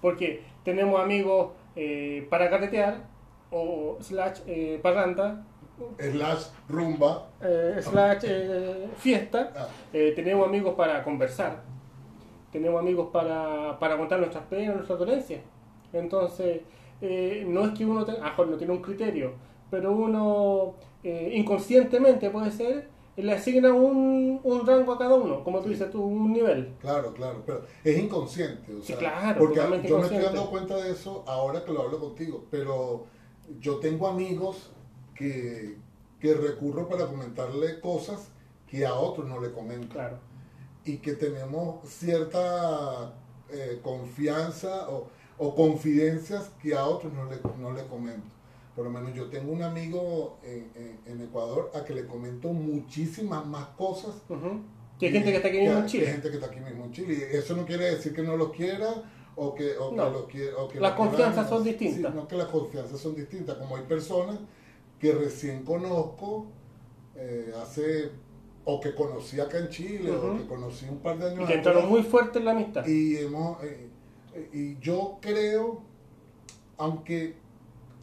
porque 0.00 0.42
tenemos 0.64 1.00
amigos 1.00 1.52
eh, 1.76 2.26
para 2.30 2.48
carretear, 2.50 3.04
o 3.50 3.96
slash 4.00 4.40
eh, 4.46 4.78
parranda, 4.82 5.44
Slash 5.98 6.50
rumba. 6.68 7.26
eh, 7.42 7.76
slash 7.80 8.24
eh, 8.24 8.88
fiesta, 8.96 9.50
Ah, 9.56 9.66
tenemos 9.92 10.46
amigos 10.46 10.74
para 10.74 11.02
conversar, 11.02 11.62
tenemos 12.52 12.78
amigos 12.80 13.08
para, 13.12 13.76
para 13.80 13.96
contar 13.96 14.20
nuestras 14.20 14.44
penas, 14.44 14.76
nuestras 14.76 14.98
dolencias. 14.98 15.40
Entonces, 15.92 16.60
eh, 17.00 17.44
no 17.48 17.64
es 17.66 17.72
que 17.72 17.84
uno 17.84 18.04
tenga, 18.04 18.18
a 18.20 18.22
lo 18.24 18.30
mejor 18.30 18.48
no 18.48 18.56
tiene 18.56 18.72
un 18.72 18.82
criterio, 18.82 19.32
pero 19.70 19.92
uno 19.92 20.74
eh, 21.02 21.32
inconscientemente 21.34 22.30
puede 22.30 22.50
ser, 22.52 22.88
le 23.16 23.32
asigna 23.32 23.72
un, 23.72 24.40
un 24.42 24.66
rango 24.66 24.92
a 24.92 24.98
cada 24.98 25.14
uno, 25.14 25.44
como 25.44 25.60
tú 25.60 25.68
dices 25.68 25.90
tú, 25.90 26.02
un 26.02 26.32
nivel. 26.32 26.74
Claro, 26.80 27.14
claro, 27.14 27.42
pero 27.46 27.64
es 27.82 27.98
inconsciente. 27.98 28.74
O 28.74 28.80
Sí, 28.82 28.88
sea, 28.88 28.98
claro, 28.98 29.38
porque 29.38 29.60
yo 29.88 29.98
me 29.98 30.02
estoy 30.04 30.18
dando 30.18 30.50
cuenta 30.50 30.76
de 30.76 30.90
eso 30.92 31.24
ahora 31.26 31.64
que 31.64 31.72
lo 31.72 31.82
hablo 31.82 31.98
contigo, 31.98 32.46
pero 32.50 33.06
yo 33.60 33.78
tengo 33.78 34.06
amigos 34.06 34.70
que, 35.14 35.78
que 36.20 36.34
recurro 36.34 36.88
para 36.88 37.06
comentarle 37.06 37.80
cosas 37.80 38.28
que 38.66 38.84
a 38.84 38.94
otros 38.94 39.26
no 39.28 39.40
le 39.40 39.52
comento. 39.52 39.94
Claro. 39.94 40.18
Y 40.84 40.98
que 40.98 41.14
tenemos 41.14 41.88
cierta 41.88 43.14
eh, 43.48 43.80
confianza 43.82 44.90
o, 44.90 45.08
o 45.38 45.54
confidencias 45.54 46.50
que 46.62 46.74
a 46.74 46.84
otros 46.86 47.12
no 47.14 47.24
le, 47.24 47.38
no 47.58 47.72
le 47.72 47.86
comento. 47.86 48.33
Por 48.74 48.84
lo 48.84 48.90
menos 48.90 49.14
yo 49.14 49.26
tengo 49.30 49.52
un 49.52 49.62
amigo 49.62 50.38
en, 50.42 50.70
en- 50.74 50.98
en 51.06 51.20
Ecuador 51.22 51.70
a 51.74 51.84
que 51.84 51.94
le 51.94 52.06
comento 52.06 52.48
muchísimas 52.52 53.46
más 53.46 53.66
cosas. 53.76 54.14
Que 54.98 55.06
hay 55.06 55.12
gente 55.12 55.30
que 55.30 55.36
está 55.36 55.48
aquí 55.48 55.58
mismo 55.60 55.78
en 55.78 55.86
Chile. 55.86 56.06
hay 56.06 56.12
gente 56.12 56.28
que 56.30 56.34
está 56.36 56.46
aquí 56.48 56.60
mismo 56.60 56.84
en 56.84 56.92
Chile. 56.92 57.28
Y 57.32 57.36
eso 57.36 57.56
no 57.56 57.64
quiere 57.66 57.84
decir 57.94 58.12
que 58.14 58.22
no 58.22 58.36
los 58.36 58.52
quiera 58.52 59.02
o 59.36 59.54
que, 59.54 59.76
o 59.76 59.90
que 59.90 59.96
No. 59.96 60.10
los 60.10 60.26
quiera. 60.26 60.56
o 60.58 60.68
que 60.68 60.80
Las 60.80 60.90
los 60.90 61.08
quiera 61.08 61.10
confianzas 61.10 61.48
son 61.48 61.64
distintas. 61.64 62.12
Sí, 62.12 62.16
no 62.18 62.28
que 62.28 62.36
las 62.36 62.46
confianzas 62.48 63.00
son 63.00 63.14
distintas. 63.14 63.56
Como 63.56 63.76
hay 63.76 63.82
personas 63.84 64.38
que 64.98 65.12
recién 65.12 65.62
conozco 65.64 66.46
eh, 67.16 67.52
hace. 67.62 68.10
o 68.64 68.80
que 68.80 68.94
conocí 68.94 69.38
acá 69.40 69.58
en 69.58 69.68
Chile, 69.68 70.10
o 70.10 70.36
que 70.36 70.46
conocí 70.46 70.86
un 70.88 70.98
par 70.98 71.18
de 71.18 71.28
años 71.30 71.42
Y 71.42 71.46
que 71.46 71.54
entraron 71.54 71.88
muy 71.88 72.02
fuerte 72.02 72.38
en 72.38 72.44
la 72.46 72.52
amistad. 72.52 72.84
Y, 72.86 73.18
hemos, 73.18 73.62
eh, 73.62 73.88
eh, 74.34 74.48
y 74.52 74.78
yo 74.80 75.18
creo, 75.20 75.82
aunque 76.78 77.36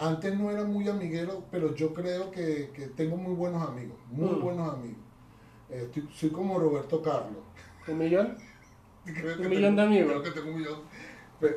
antes 0.02 0.38
no 0.38 0.50
era 0.52 0.64
muy 0.64 0.88
amiguero, 0.90 1.44
pero 1.52 1.76
yo 1.76 1.94
creo 1.94 2.32
que, 2.32 2.72
que 2.74 2.88
tengo 2.88 3.18
muy 3.18 3.34
buenos 3.36 3.68
amigos, 3.68 3.98
muy 4.10 4.30
Mm. 4.32 4.42
buenos 4.42 4.74
amigos. 4.74 4.98
Eh, 5.70 5.84
estoy- 5.86 6.10
soy 6.12 6.30
como 6.32 6.60
Roberto 6.60 7.02
Carlos. 7.02 7.44
Un 7.88 7.98
millón. 7.98 8.38
Creo 9.06 9.36
Un 9.38 9.42
que 9.44 9.50
millón 9.50 9.76
tengo- 9.76 9.82
de 9.82 9.88
amigos. 9.88 10.12
Creo 10.12 10.24
que 10.24 10.32
tengo 10.32 10.50
un 10.52 10.58
millón, 10.58 10.80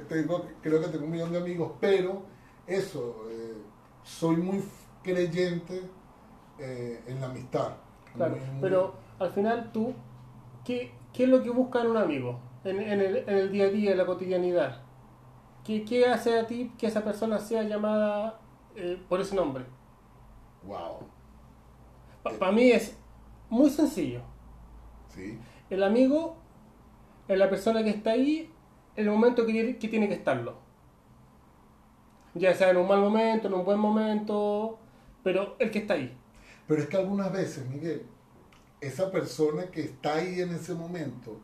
tengo- 0.08 0.46
creo 0.62 0.80
que 0.80 0.88
tengo 0.88 1.04
un 1.04 1.10
millón 1.10 1.32
de 1.32 1.38
amigos, 1.38 1.72
pero 1.80 2.22
eso, 2.66 3.24
eh, 3.30 3.54
soy 4.02 4.36
muy 4.36 4.62
creyente 5.02 5.82
eh, 6.58 7.02
en 7.08 7.20
la 7.20 7.26
amistad. 7.26 7.72
Claro. 8.14 8.36
Muy- 8.36 8.44
muy- 8.46 8.60
Pero 8.60 8.94
al 9.18 9.30
final 9.32 9.70
tú, 9.72 9.92
¿qué, 10.64 10.92
qué 11.12 11.24
es 11.24 11.28
lo 11.28 11.42
que 11.42 11.50
busca 11.50 11.80
en 11.82 11.88
un 11.90 11.96
amigo? 11.96 12.38
En, 12.64 12.80
en 12.80 13.00
el, 13.00 13.16
en 13.16 13.28
el 13.36 13.50
día 13.52 13.64
a 13.64 13.68
día, 13.70 13.90
en 13.92 13.98
la 13.98 14.06
cotidianidad. 14.06 14.80
¿Qué, 15.64 15.84
qué 15.84 16.06
hace 16.06 16.38
a 16.38 16.46
ti 16.46 16.74
que 16.78 16.86
esa 16.86 17.02
persona 17.04 17.38
sea 17.40 17.62
llamada 17.64 18.40
eh, 18.76 19.02
por 19.08 19.20
ese 19.20 19.34
nombre? 19.34 19.64
Wow, 20.62 21.10
Para 22.38 22.52
mí 22.52 22.70
es 22.70 22.96
muy 23.50 23.70
sencillo. 23.70 24.22
sí. 25.08 25.38
El 25.70 25.82
amigo 25.82 26.36
es 27.28 27.38
la 27.38 27.48
persona 27.50 27.82
que 27.82 27.90
está 27.90 28.12
ahí 28.12 28.54
en 28.96 29.06
el 29.06 29.10
momento 29.10 29.46
que, 29.46 29.78
que 29.78 29.88
tiene 29.88 30.08
que 30.08 30.14
estarlo. 30.14 30.58
Ya 32.34 32.54
sea 32.54 32.70
en 32.70 32.76
un 32.78 32.88
mal 32.88 33.00
momento, 33.00 33.48
en 33.48 33.54
un 33.54 33.64
buen 33.64 33.78
momento, 33.78 34.78
pero 35.22 35.56
el 35.58 35.70
que 35.70 35.78
está 35.80 35.94
ahí. 35.94 36.16
Pero 36.66 36.82
es 36.82 36.88
que 36.88 36.96
algunas 36.96 37.32
veces, 37.32 37.66
Miguel, 37.68 38.06
esa 38.80 39.10
persona 39.10 39.70
que 39.70 39.82
está 39.82 40.16
ahí 40.16 40.40
en 40.40 40.50
ese 40.54 40.74
momento, 40.74 41.40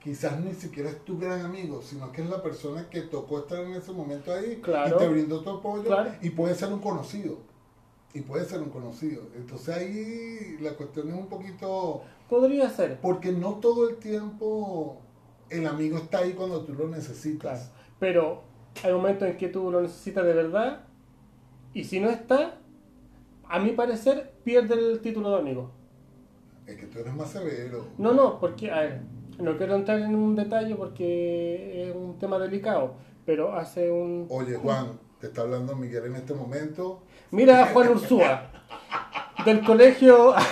quizás 0.00 0.38
ni 0.40 0.52
siquiera 0.54 0.90
es 0.90 1.04
tu 1.04 1.18
gran 1.18 1.40
amigo, 1.44 1.82
sino 1.82 2.10
que 2.12 2.22
es 2.22 2.30
la 2.30 2.42
persona 2.42 2.88
que 2.88 3.02
tocó 3.02 3.40
estar 3.40 3.58
en 3.64 3.72
ese 3.72 3.92
momento 3.92 4.32
ahí 4.32 4.60
Claro. 4.62 4.96
y 4.96 4.98
te 4.98 5.08
brindó 5.08 5.40
tu 5.42 5.50
apoyo 5.50 5.84
Claro. 5.84 6.10
y 6.22 6.30
puede 6.30 6.54
ser 6.54 6.72
un 6.72 6.80
conocido. 6.80 7.38
Y 8.14 8.22
puede 8.22 8.44
ser 8.46 8.60
un 8.62 8.70
conocido. 8.70 9.22
Entonces 9.36 9.76
ahí 9.76 10.56
la 10.60 10.72
cuestión 10.72 11.08
es 11.08 11.14
un 11.14 11.26
poquito... 11.26 12.02
Podría 12.28 12.70
ser. 12.70 12.98
Porque 13.00 13.32
no 13.32 13.54
todo 13.56 13.88
el 13.88 13.96
tiempo 13.96 14.98
el 15.50 15.66
amigo 15.66 15.98
está 15.98 16.18
ahí 16.18 16.32
cuando 16.32 16.60
tú 16.62 16.72
lo 16.72 16.78
Claro. 16.84 16.92
necesitas. 16.96 17.70
Pero 17.98 18.42
hay 18.82 18.92
momentos 18.92 19.28
en 19.28 19.36
que 19.36 19.48
tú 19.48 19.70
lo 19.70 19.80
necesitas 19.82 20.24
de 20.24 20.32
verdad 20.32 20.84
y 21.74 21.84
si 21.84 22.00
no 22.00 22.08
está, 22.08 22.58
a 23.48 23.58
mi 23.58 23.72
parecer, 23.72 24.32
pierde 24.44 24.74
el 24.74 25.00
título 25.00 25.30
de 25.30 25.36
amigo. 25.38 25.70
Es 26.66 26.76
que 26.76 26.86
tú 26.86 26.98
eres 27.00 27.14
más 27.14 27.30
severo. 27.30 27.86
No, 27.98 28.12
no, 28.12 28.38
porque, 28.40 28.70
a 28.70 28.80
ver, 28.80 29.00
no 29.38 29.56
quiero 29.56 29.76
entrar 29.76 30.00
en 30.00 30.14
un 30.14 30.34
detalle 30.34 30.74
porque 30.74 31.88
es 31.88 31.94
un 31.94 32.18
tema 32.18 32.38
delicado, 32.38 32.94
pero 33.24 33.54
hace 33.54 33.90
un... 33.90 34.26
Oye, 34.30 34.56
Juan, 34.56 34.98
te 35.20 35.28
está 35.28 35.42
hablando 35.42 35.76
Miguel 35.76 36.06
en 36.06 36.16
este 36.16 36.34
momento. 36.34 37.02
Mira 37.30 37.62
a 37.62 37.66
Juan 37.66 37.88
Ursúa, 37.88 38.50
del 39.44 39.64
colegio... 39.64 40.34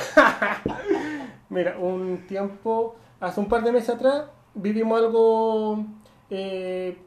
Mira, 1.48 1.78
un 1.78 2.26
tiempo, 2.26 2.96
hace 3.20 3.40
un 3.40 3.46
par 3.46 3.62
de 3.62 3.72
meses 3.72 3.90
atrás, 3.90 4.24
vivimos 4.54 5.00
algo 5.00 5.84
eh, 6.28 6.98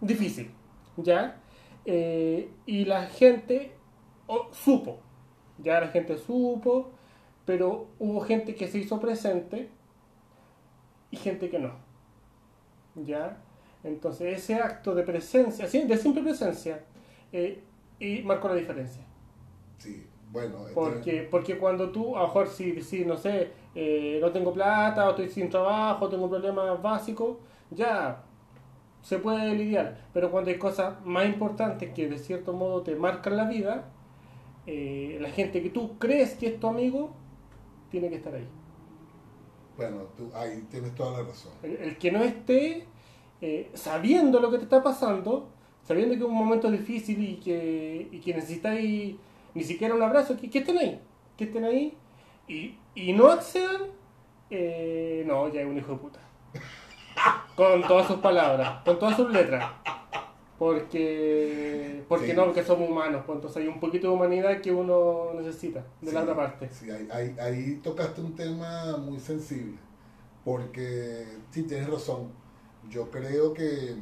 difícil, 0.00 0.52
¿ya? 0.96 1.40
Eh, 1.84 2.50
y 2.66 2.84
la 2.84 3.06
gente 3.06 3.72
oh, 4.28 4.48
supo, 4.52 5.00
ya 5.58 5.80
la 5.80 5.88
gente 5.88 6.16
supo, 6.16 6.90
pero 7.44 7.88
hubo 7.98 8.20
gente 8.20 8.54
que 8.54 8.68
se 8.68 8.78
hizo 8.78 9.00
presente 9.00 9.68
y 11.10 11.16
gente 11.16 11.48
que 11.50 11.58
no, 11.58 11.72
¿ya? 12.94 13.38
Entonces 13.84 14.38
ese 14.38 14.54
acto 14.56 14.94
de 14.94 15.02
presencia, 15.02 15.66
de 15.66 15.96
simple 15.96 16.22
presencia, 16.22 16.84
eh, 17.32 17.62
y 17.98 18.22
marcó 18.22 18.48
la 18.48 18.54
diferencia. 18.54 19.02
Sí, 19.78 20.06
bueno. 20.30 20.60
este- 20.62 20.74
Porque, 20.74 21.28
porque 21.30 21.58
cuando 21.58 21.90
tú, 21.90 22.16
a 22.16 22.20
lo 22.22 22.26
mejor 22.26 22.48
si, 22.48 22.80
si 22.82 23.04
no 23.04 23.16
sé, 23.16 23.50
eh, 23.74 24.18
no 24.20 24.30
tengo 24.32 24.52
plata, 24.52 25.06
o 25.06 25.10
estoy 25.10 25.28
sin 25.28 25.48
trabajo, 25.48 26.08
tengo 26.08 26.28
problemas 26.28 26.80
básicos, 26.82 27.38
ya 27.70 28.22
se 29.02 29.18
puede 29.18 29.54
lidiar. 29.54 29.96
Pero 30.12 30.30
cuando 30.30 30.50
hay 30.50 30.58
cosas 30.58 31.04
más 31.04 31.26
importantes 31.26 31.90
que 31.94 32.08
de 32.08 32.18
cierto 32.18 32.52
modo 32.52 32.82
te 32.82 32.96
marcan 32.96 33.36
la 33.36 33.44
vida, 33.48 33.84
eh, 34.66 35.18
la 35.20 35.30
gente 35.30 35.62
que 35.62 35.70
tú 35.70 35.98
crees 35.98 36.34
que 36.34 36.48
es 36.48 36.60
tu 36.60 36.66
amigo, 36.68 37.14
tiene 37.90 38.08
que 38.10 38.16
estar 38.16 38.34
ahí. 38.34 38.46
Bueno, 39.80 40.02
tú 40.14 40.30
ahí 40.34 40.62
tienes 40.70 40.94
toda 40.94 41.22
la 41.22 41.28
razón. 41.28 41.52
El, 41.62 41.96
que 41.96 42.12
no 42.12 42.22
esté 42.22 42.86
eh, 43.40 43.70
sabiendo 43.72 44.38
lo 44.38 44.50
que 44.50 44.58
te 44.58 44.64
está 44.64 44.82
pasando, 44.82 45.48
sabiendo 45.84 46.14
que 46.16 46.20
es 46.20 46.26
un 46.26 46.34
momento 46.34 46.70
difícil 46.70 47.26
y 47.26 47.36
que, 47.36 48.06
y 48.12 48.20
que 48.20 48.34
necesitáis 48.34 49.16
ni 49.54 49.64
siquiera 49.64 49.94
un 49.94 50.02
abrazo, 50.02 50.36
que, 50.36 50.50
que 50.50 50.58
estén 50.58 50.76
ahí, 50.76 51.00
que 51.38 51.44
estén 51.44 51.64
ahí 51.64 51.96
y, 52.46 52.74
y 52.94 53.14
no 53.14 53.28
accedan, 53.28 53.84
eh, 54.50 55.24
no, 55.26 55.48
ya 55.48 55.62
es 55.62 55.66
un 55.66 55.78
hijo 55.78 55.92
de 55.92 55.98
puta. 55.98 56.20
Con 57.56 57.80
todas 57.88 58.06
sus 58.06 58.18
palabras, 58.18 58.82
con 58.84 58.98
todas 58.98 59.16
sus 59.16 59.30
letras. 59.32 59.64
Porque, 60.60 62.04
porque 62.06 62.26
Sí. 62.28 62.32
no, 62.34 62.44
porque 62.44 62.62
somos 62.62 62.90
humanos, 62.90 63.22
pues 63.24 63.36
entonces 63.36 63.62
hay 63.62 63.68
un 63.68 63.80
poquito 63.80 64.08
de 64.08 64.12
humanidad 64.12 64.60
que 64.60 64.70
uno 64.70 65.32
necesita 65.34 65.82
de 66.02 66.12
la 66.12 66.20
otra 66.22 66.36
parte. 66.36 66.68
Sí, 66.70 66.90
ahí, 66.90 67.08
ahí- 67.10 67.36
ahí 67.40 67.80
tocaste 67.82 68.20
un 68.20 68.34
tema 68.34 68.96
muy 68.98 69.18
sensible, 69.18 69.78
porque 70.44 71.24
sí 71.50 71.62
tienes 71.62 71.88
razón. 71.88 72.28
Yo 72.90 73.10
creo 73.10 73.54
que, 73.54 73.96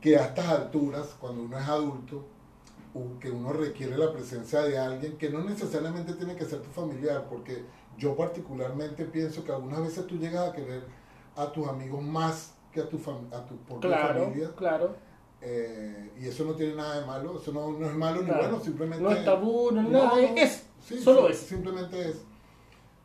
que 0.00 0.16
a 0.16 0.24
estas 0.26 0.46
alturas, 0.48 1.14
cuando 1.20 1.42
uno 1.42 1.56
es 1.58 1.68
adulto, 1.68 2.24
que 3.20 3.30
uno 3.30 3.52
requiere 3.52 3.96
la 3.96 4.12
presencia 4.12 4.62
de 4.62 4.76
alguien 4.78 5.16
que 5.16 5.30
no 5.30 5.44
necesariamente 5.44 6.14
tiene 6.14 6.34
que 6.34 6.44
ser 6.44 6.60
tu 6.60 6.70
familiar, 6.70 7.26
porque 7.30 7.62
yo 7.96 8.16
particularmente 8.16 9.04
pienso 9.04 9.44
que 9.44 9.52
algunas 9.52 9.80
veces 9.80 10.08
tú 10.08 10.16
llegas 10.18 10.48
a 10.48 10.52
querer 10.52 10.82
a 11.36 11.52
tus 11.52 11.68
amigos 11.68 12.02
más 12.02 12.54
que 12.82 12.86
a 12.86 12.88
tu, 12.88 12.98
fam- 12.98 13.32
a 13.32 13.44
tu 13.46 13.56
propia 13.58 13.90
Claro, 13.90 14.24
familia. 14.24 14.50
claro. 14.56 14.94
eh, 15.40 16.10
y 16.20 16.26
eso 16.26 16.44
no 16.44 16.54
tiene 16.54 16.74
nada 16.74 17.00
de 17.00 17.06
malo, 17.06 17.38
eso 17.40 17.52
no, 17.52 17.72
no 17.72 17.86
es 17.86 17.94
malo 17.94 18.22
ni 18.22 18.30
bueno, 18.30 18.60
simplemente... 18.60 19.02
No 19.02 19.10
es 19.10 19.24
tabú, 19.24 19.70
no 19.72 19.80
es 19.82 19.88
No, 19.88 20.04
nada, 20.04 20.20
es, 20.20 20.64
Sí, 20.84 20.98
solo 21.00 21.28
es. 21.28 21.38
Simplemente 21.38 22.08
es. 22.10 22.16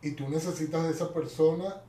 Y 0.02 0.12
tú 0.12 0.28
necesitas 0.30 0.84
de 0.84 0.90
esa 0.92 1.14
persona 1.14 1.82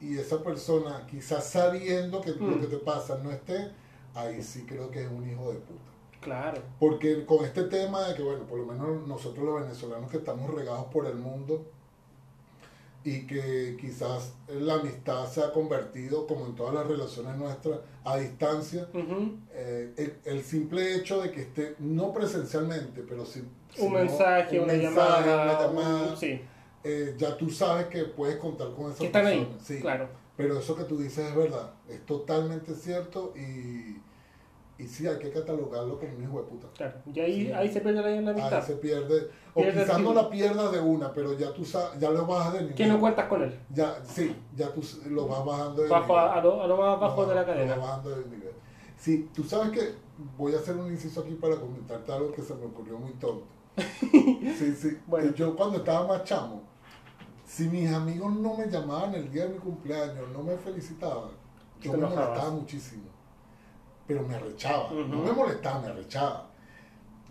y 0.00 0.16
esa 0.18 0.42
persona, 0.42 1.06
quizás 1.10 1.44
sabiendo 1.48 2.20
que 2.20 2.32
Mm. 2.32 2.50
lo 2.50 2.60
que 2.60 2.66
te 2.66 2.76
pasa 2.78 3.18
no 3.22 3.30
esté, 3.30 3.70
ahí 4.14 4.42
sí 4.42 4.64
creo 4.66 4.90
que 4.90 5.02
es 5.04 5.10
un 5.10 5.28
hijo 5.28 5.52
de 5.52 5.58
puta. 5.58 5.80
Claro. 6.20 6.62
Porque 6.78 7.24
con 7.26 7.44
este 7.44 7.64
tema 7.64 8.06
de 8.08 8.14
que, 8.14 8.22
bueno, 8.22 8.44
por 8.44 8.58
lo 8.58 8.66
menos 8.66 9.06
nosotros 9.08 9.44
los 9.44 9.60
venezolanos 9.62 10.10
que 10.10 10.18
estamos 10.18 10.52
regados 10.54 10.84
por 10.86 11.06
el 11.06 11.16
mundo 11.16 11.64
y 13.04 13.26
que 13.26 13.76
quizás 13.80 14.34
la 14.48 14.74
amistad 14.74 15.26
se 15.28 15.42
ha 15.42 15.52
convertido, 15.52 16.26
como 16.26 16.46
en 16.46 16.54
todas 16.54 16.74
las 16.74 16.86
relaciones 16.86 17.36
nuestras, 17.36 17.80
a 18.04 18.16
distancia, 18.16 18.88
Ujú. 18.94 19.36
eh, 19.52 19.92
el, 19.96 20.18
el 20.24 20.42
simple 20.44 20.94
hecho 20.96 21.20
de 21.20 21.30
que 21.32 21.42
esté, 21.42 21.74
no 21.80 22.12
presencialmente, 22.12 23.02
pero 23.08 23.24
sí... 23.26 23.40
Un 23.40 23.48
sino 23.76 23.90
mensaje, 23.90 24.58
un 24.58 24.64
una, 24.64 24.72
mensaje, 24.74 25.26
llamada, 25.26 25.42
una 25.44 25.60
llamada, 25.66 26.10
un- 26.10 26.16
sí, 26.16 26.40
eh, 26.84 27.14
ya 27.16 27.36
tú 27.36 27.48
sabes 27.50 27.86
que 27.86 28.04
puedes 28.04 28.36
contar 28.36 28.68
con 28.74 28.90
esa 28.90 28.98
que 29.00 29.06
están 29.06 29.26
ahí, 29.26 29.38
persona. 29.44 29.64
Sí, 29.64 29.80
claro. 29.80 30.08
Pero 30.36 30.58
eso 30.58 30.76
que 30.76 30.84
tú 30.84 30.98
dices 30.98 31.28
es 31.30 31.34
verdad, 31.34 31.72
es 31.88 32.04
totalmente 32.06 32.74
cierto 32.74 33.32
y, 33.36 33.96
y 34.82 34.88
sí, 34.88 35.06
hay 35.06 35.18
que 35.18 35.30
catalogarlo 35.30 35.98
como 35.98 36.14
un 36.16 36.22
hijo 36.22 36.38
de 36.42 36.48
puta. 36.48 36.66
claro. 36.74 36.94
Y 37.12 37.20
ahí, 37.20 37.46
Sí. 37.46 37.52
ahí 37.52 37.72
se 37.72 37.80
pierde 37.80 38.02
la, 38.02 38.20
la 38.20 38.30
amistad. 38.32 38.54
Ahí 38.58 38.62
se 38.62 38.76
pierde, 38.76 39.30
o 39.54 39.62
quizás 39.62 40.00
no 40.00 40.12
la 40.14 40.28
pierdas 40.28 40.72
de 40.72 40.80
una, 40.80 41.12
pero 41.12 41.32
ya 41.38 41.52
tú 41.52 41.62
ya 41.98 42.10
lo 42.10 42.26
bajas 42.26 42.54
de 42.54 42.60
nivel. 42.62 42.74
Que 42.74 42.86
no 42.86 43.00
cuentas 43.00 43.26
con 43.28 43.42
él. 43.42 43.58
Ya, 43.70 43.96
sí, 44.04 44.34
ya 44.56 44.72
tú 44.72 44.80
lo 45.10 45.26
vas 45.28 45.44
bajando 45.44 45.82
de 45.82 45.88
Bajo 45.88 46.12
nivel. 46.14 46.18
a, 46.30 46.40
lo, 46.42 46.62
a 46.62 46.66
lo 46.66 46.76
más 46.76 47.00
bajo 47.00 47.22
Lo 47.22 47.28
de 47.28 47.34
la 47.34 47.40
lo 47.42 47.46
cadena. 47.46 47.76
vas 47.76 47.86
bajando 47.86 48.10
de 48.10 48.24
nivel. 48.26 48.52
Sí, 48.96 49.28
tú 49.34 49.42
sabes 49.44 49.70
que 49.70 49.94
voy 50.36 50.54
a 50.54 50.58
hacer 50.58 50.76
un 50.76 50.86
inciso 50.86 51.20
aquí 51.22 51.34
para 51.34 51.56
comentarte 51.56 52.12
algo 52.12 52.30
que 52.32 52.42
se 52.42 52.54
me 52.54 52.66
ocurrió 52.66 52.98
muy 52.98 53.12
tonto. 53.14 53.44
Sí, 54.58 54.74
sí. 54.76 54.98
Bueno. 55.06 55.32
Yo 55.34 55.56
cuando 55.56 55.78
estaba 55.78 56.06
más 56.06 56.24
chamo, 56.24 56.62
si 57.46 57.68
mis 57.68 57.90
amigos 57.92 58.32
no 58.34 58.54
me 58.56 58.66
llamaban 58.68 59.14
el 59.14 59.30
día 59.30 59.44
de 59.44 59.50
mi 59.54 59.58
cumpleaños, 59.58 60.28
no 60.32 60.42
me 60.42 60.56
felicitaban, 60.56 61.30
yo 61.80 61.92
me 61.92 61.98
enojabas. 61.98 62.26
molestaba 62.28 62.50
muchísimo. 62.52 63.02
Pero 64.06 64.22
me 64.22 64.34
arrechaba. 64.34 64.90
No 64.92 65.22
me 65.22 65.32
molestaba, 65.32 65.80
me 65.80 65.88
arrechaba. 65.88 66.48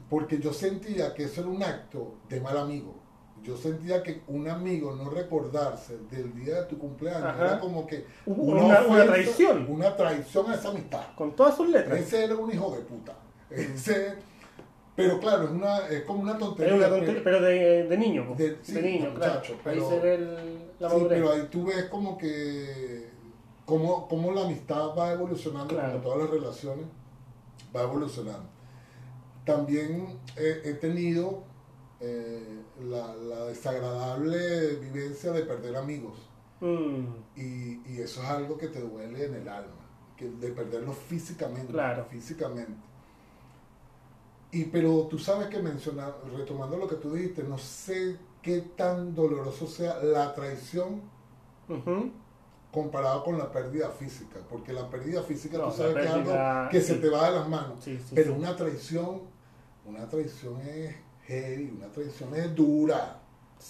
Porque 0.09 0.39
yo 0.39 0.51
sentía 0.53 1.13
que 1.13 1.23
eso 1.25 1.41
era 1.41 1.49
un 1.49 1.63
acto 1.63 2.15
de 2.29 2.39
mal 2.41 2.57
amigo. 2.57 2.95
Yo 3.43 3.57
sentía 3.57 4.03
que 4.03 4.21
un 4.27 4.47
amigo 4.47 4.95
no 4.95 5.09
recordarse 5.09 5.97
del 6.11 6.33
día 6.35 6.61
de 6.61 6.65
tu 6.67 6.77
cumpleaños 6.77 7.23
Ajá. 7.23 7.45
era 7.45 7.59
como 7.59 7.87
que 7.87 8.05
Una- 8.25 8.61
una 8.63 8.79
ofensa, 8.81 9.05
traición. 9.05 9.65
Una 9.69 9.95
traición 9.95 10.51
a 10.51 10.55
esa 10.55 10.69
amistad. 10.69 11.15
Con 11.15 11.35
todas 11.35 11.55
sus 11.57 11.67
letras. 11.69 11.99
Ese 11.99 12.25
era 12.25 12.35
un 12.35 12.51
hijo 12.51 12.71
de 12.75 12.81
puta. 12.81 13.13
Ese, 13.49 14.13
pero 14.95 15.19
claro, 15.19 15.45
es, 15.45 15.49
una, 15.51 15.87
es 15.87 16.03
como 16.03 16.21
una 16.21 16.37
tontería. 16.37 16.73
Es 16.73 16.79
una 16.79 16.89
tontería, 16.89 17.21
pero 17.23 17.41
de, 17.41 17.83
de 17.85 17.97
niño, 17.97 18.27
po. 18.27 18.35
De- 18.35 18.55
de, 18.57 18.81
niño, 18.81 19.13
claro. 19.15 19.33
muchacho, 19.33 19.53
Ahí 19.53 19.59
pero- 19.63 19.89
se 19.89 19.99
ve 19.99 20.15
el- 20.15 20.61
la 20.79 20.89
Sí, 20.89 21.05
pero 21.09 21.31
ahí 21.31 21.47
tú 21.49 21.65
ves 21.65 21.85
como 21.85 22.17
que 22.17 22.90
cómo, 23.65 24.07
cómo 24.07 24.31
la 24.31 24.45
amistad 24.45 24.95
va 24.97 25.11
evolucionando, 25.13 25.67
Claro. 25.75 25.91
como 25.93 26.03
todas 26.03 26.19
las 26.19 26.29
relaciones, 26.29 26.85
va 27.75 27.83
evolucionando. 27.83 28.49
También 29.45 30.19
he, 30.37 30.61
he 30.69 30.73
tenido 30.75 31.43
eh, 31.99 32.61
la, 32.83 33.15
la 33.15 33.45
desagradable 33.45 34.75
vivencia 34.75 35.31
de 35.31 35.43
perder 35.43 35.75
amigos. 35.75 36.17
Mm, 36.59 37.05
Y, 37.35 37.81
y 37.91 38.01
eso 38.01 38.21
es 38.21 38.29
algo 38.29 38.57
que 38.57 38.67
te 38.67 38.81
duele 38.81 39.25
en 39.25 39.33
el 39.35 39.47
alma, 39.49 39.81
que 40.15 40.29
de 40.29 40.49
perderlos 40.49 40.95
físicamente. 40.97 41.71
Claro. 41.73 42.05
Físicamente. 42.09 42.73
Y 44.51 44.65
pero 44.65 45.07
tú 45.09 45.17
sabes 45.17 45.47
que 45.47 45.59
mencionar, 45.61 46.13
retomando 46.35 46.77
lo 46.77 46.87
que 46.87 46.95
tú 46.97 47.13
dijiste, 47.13 47.43
no 47.43 47.57
sé 47.57 48.17
qué 48.41 48.59
tan 48.75 49.15
doloroso 49.15 49.65
sea 49.65 50.03
la 50.03 50.35
traición. 50.35 51.01
Comparado 52.71 53.23
con 53.23 53.37
la 53.37 53.51
pérdida 53.51 53.89
física, 53.89 54.39
porque 54.49 54.71
la 54.73 54.89
pérdida 54.89 55.21
física 55.23 55.57
No, 55.57 55.65
tú 55.69 55.77
sabes 55.77 55.95
que 55.95 56.03
es 56.03 56.09
algo 56.09 56.69
que 56.69 56.81
se 56.81 56.95
te 56.95 57.09
va 57.09 57.29
de 57.29 57.37
las 57.37 57.49
manos, 57.49 57.83
Sí, 57.83 57.97
sí, 57.97 58.11
pero 58.15 58.33
una 58.33 58.55
traición, 58.55 59.21
una 59.85 60.07
traición 60.07 60.59
es 60.61 60.95
heavy, 61.25 61.73
una 61.77 61.87
traición 61.91 62.33
es 62.35 62.55
dura, 62.55 63.19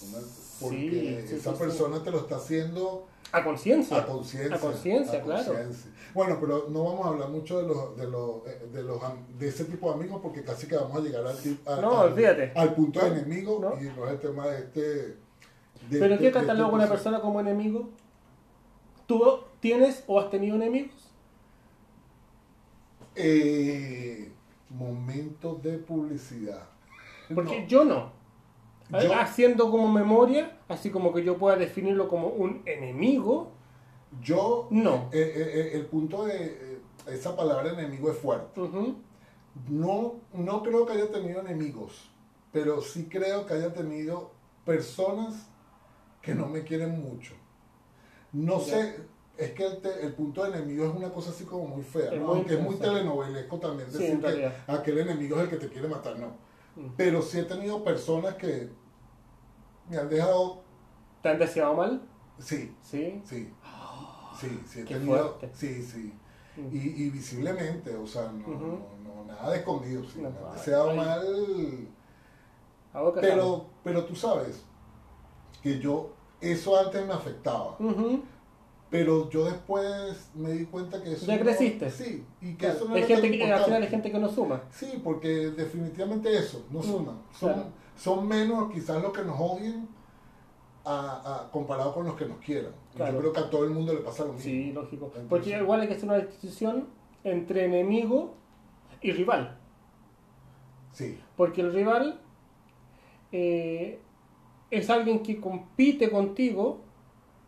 una- 0.08 0.18
porque 0.60 1.24
esa 1.30 1.54
persona 1.54 2.02
te 2.02 2.10
lo 2.10 2.18
está 2.18 2.36
haciendo 2.36 3.06
A 3.32 3.42
conciencia. 3.44 3.96
a 3.98 4.06
conciencia. 4.06 4.56
A 4.56 4.60
conciencia, 4.60 5.22
claro. 5.22 5.52
Bueno, 6.14 6.36
pero 6.40 6.66
no 6.68 6.84
vamos 6.84 7.06
a 7.06 7.08
hablar 7.08 7.28
mucho 7.30 7.60
de 7.60 7.66
los, 7.66 7.96
de 7.96 8.06
los, 8.06 8.46
eh, 8.46 8.68
de 8.72 8.82
los 8.82 9.00
de 9.38 9.48
ese 9.48 9.64
tipo 9.64 9.88
de 9.88 9.94
amigos 9.94 10.20
porque 10.22 10.44
casi 10.44 10.66
que 10.68 10.76
vamos 10.76 10.96
a 10.98 11.00
llegar 11.00 11.26
al, 11.26 11.36
al- 11.66 11.80
No, 11.80 12.00
al- 12.02 12.74
punto 12.74 13.00
de 13.00 13.06
enemigo 13.08 13.58
no. 13.60 13.80
y 13.82 13.86
no 13.96 14.06
es 14.06 14.12
el 14.12 14.20
tema 14.20 14.46
de 14.46 14.58
este. 14.60 14.80
de 14.80 15.16
¿Pero 15.98 16.04
este- 16.14 16.18
qué 16.18 16.24
de 16.26 16.32
cataloga 16.32 16.68
una 16.74 16.88
persona 16.88 17.20
como 17.20 17.40
enemigo? 17.40 17.90
¿Tú 19.06 19.40
tienes 19.60 20.04
o 20.06 20.18
has 20.20 20.30
tenido 20.30 20.56
enemigos? 20.56 21.10
Eh, 23.14 24.32
momentos 24.70 25.62
de 25.62 25.78
publicidad. 25.78 26.66
Porque 27.34 27.60
No. 27.62 27.66
yo 27.66 27.84
no. 27.84 28.12
Yo- 28.90 29.14
Haciendo 29.14 29.70
como 29.70 29.90
memoria, 29.90 30.58
así 30.68 30.90
como 30.90 31.12
que 31.14 31.24
yo 31.24 31.38
pueda 31.38 31.56
definirlo 31.56 32.08
como 32.08 32.28
un 32.28 32.62
enemigo, 32.66 33.50
Yo, 34.20 34.68
No. 34.70 35.08
eh, 35.10 35.22
eh, 35.34 35.52
eh, 35.54 35.70
el 35.72 35.86
punto 35.86 36.26
de 36.26 36.36
eh, 36.44 36.78
esa 37.06 37.34
palabra 37.34 37.72
enemigo 37.72 38.10
es 38.10 38.18
fuerte. 38.18 38.60
No, 39.70 40.16
no 40.34 40.62
creo 40.62 40.84
que 40.84 40.92
haya 40.92 41.10
tenido 41.10 41.40
enemigos, 41.40 42.10
pero 42.52 42.82
sí 42.82 43.06
creo 43.10 43.46
que 43.46 43.54
haya 43.54 43.72
tenido 43.72 44.32
personas 44.66 45.48
que 46.20 46.34
no 46.34 46.46
me 46.46 46.62
quieren 46.62 47.02
mucho. 47.02 47.32
No 48.32 48.58
sé, 48.60 48.96
es 49.36 49.50
que 49.52 49.64
el, 49.66 49.80
te- 49.80 50.06
el 50.06 50.14
punto 50.14 50.42
de 50.44 50.56
enemigo 50.56 50.86
es 50.86 50.94
una 50.94 51.10
cosa 51.10 51.30
así 51.30 51.44
como 51.44 51.66
muy 51.66 51.82
fea, 51.82 52.12
Es 52.12 52.20
¿no? 52.20 52.26
muy 52.28 52.36
aunque 52.38 52.54
es 52.54 52.60
muy 52.60 52.76
telenovelesco 52.76 53.58
también 53.58 53.90
Sí, 53.90 53.98
decir 53.98 54.20
que 54.20 54.52
aquel 54.66 54.98
enemigo 54.98 55.36
es 55.36 55.42
el 55.44 55.48
que 55.50 55.56
te 55.56 55.68
quiere 55.68 55.88
matar, 55.88 56.18
no. 56.18 56.28
Mm. 56.76 56.92
Pero 56.96 57.20
sí 57.22 57.38
he 57.38 57.44
tenido 57.44 57.82
personas 57.84 58.34
que 58.36 58.70
me 59.90 59.96
han 59.98 60.08
dejado, 60.08 60.62
¿te 61.22 61.28
han 61.28 61.38
deseado 61.38 61.74
mal? 61.74 62.02
sí, 62.38 62.74
Sí. 62.82 63.20
sí, 63.24 63.52
sí, 64.40 64.60
sí, 64.66 64.80
he 64.80 64.84
tenido, 64.84 65.38
fuerte. 65.38 65.50
sí, 65.54 65.82
sí. 65.82 66.12
Mm. 66.56 66.68
Y, 66.74 66.78
y 67.04 67.10
visiblemente, 67.10 67.94
o 67.96 68.06
sea, 68.06 68.30
no, 68.32 68.48
no, 68.48 68.78
no, 69.04 69.24
nada 69.26 69.50
de 69.50 69.58
escondido, 69.58 70.02
sí, 70.04 70.20
No, 70.20 70.30
me 70.30 70.38
han 70.38 70.54
deseado 70.54 70.90
ay. 70.90 70.96
mal. 70.96 71.88
Pero, 73.20 73.66
pero 73.82 74.04
tú 74.04 74.14
sabes 74.14 74.62
que 75.62 75.78
yo, 75.78 76.12
eso 76.42 76.78
antes 76.78 77.06
me 77.06 77.12
afectaba, 77.14 77.76
pero 78.90 79.30
yo 79.30 79.44
después 79.46 80.30
me 80.34 80.50
di 80.52 80.66
cuenta 80.66 81.02
que 81.02 81.12
eso... 81.14 81.24
Ya 81.26 81.36
no- 81.36 81.42
creciste. 81.42 81.90
sí, 81.90 82.24
y 82.42 82.50
que 82.52 82.56
Claro, 82.58 82.74
eso 82.74 82.88
no 82.88 82.96
era 82.96 83.06
gente 83.06 83.30
que, 83.30 83.52
al 83.52 83.64
final 83.64 83.82
hay 83.82 83.88
gente 83.88 84.12
que 84.12 84.18
no 84.18 84.28
suma. 84.28 84.62
Sí, 84.70 85.00
porque 85.02 85.28
definitivamente 85.50 86.36
eso, 86.36 86.66
no 86.70 86.80
Mm, 86.80 86.82
suma. 86.82 87.18
Son, 87.32 87.52
claro. 87.54 87.68
son 87.96 88.28
menos 88.28 88.70
quizás 88.72 89.02
los 89.02 89.12
que 89.12 89.22
nos 89.24 89.40
odien 89.40 89.88
a, 90.84 91.44
a- 91.46 91.50
comparado 91.50 91.94
con 91.94 92.04
los 92.04 92.16
que 92.16 92.26
nos 92.26 92.38
quieran. 92.38 92.72
Claro. 92.94 93.12
Yo 93.14 93.18
creo 93.20 93.32
que 93.32 93.40
a 93.40 93.48
todo 93.50 93.64
el 93.64 93.70
mundo 93.70 93.94
le 93.94 94.00
pasa 94.00 94.24
lo 94.24 94.32
mismo. 94.34 94.44
Sí, 94.44 94.72
lógico. 94.72 95.06
Entonces- 95.06 95.28
Porque 95.30 95.50
igual 95.56 95.80
hay 95.80 95.88
que 95.88 95.94
hacer 95.94 96.08
una 96.08 96.18
distinción 96.18 96.88
entre 97.24 97.64
enemigo 97.64 98.34
y 99.00 99.12
rival. 99.12 99.56
Sí, 100.92 101.18
Porque 101.36 101.62
el 101.62 101.72
rival 101.72 102.20
eh, 103.32 103.98
es 104.72 104.88
alguien 104.90 105.22
que 105.22 105.40
compite 105.40 106.10
contigo 106.10 106.80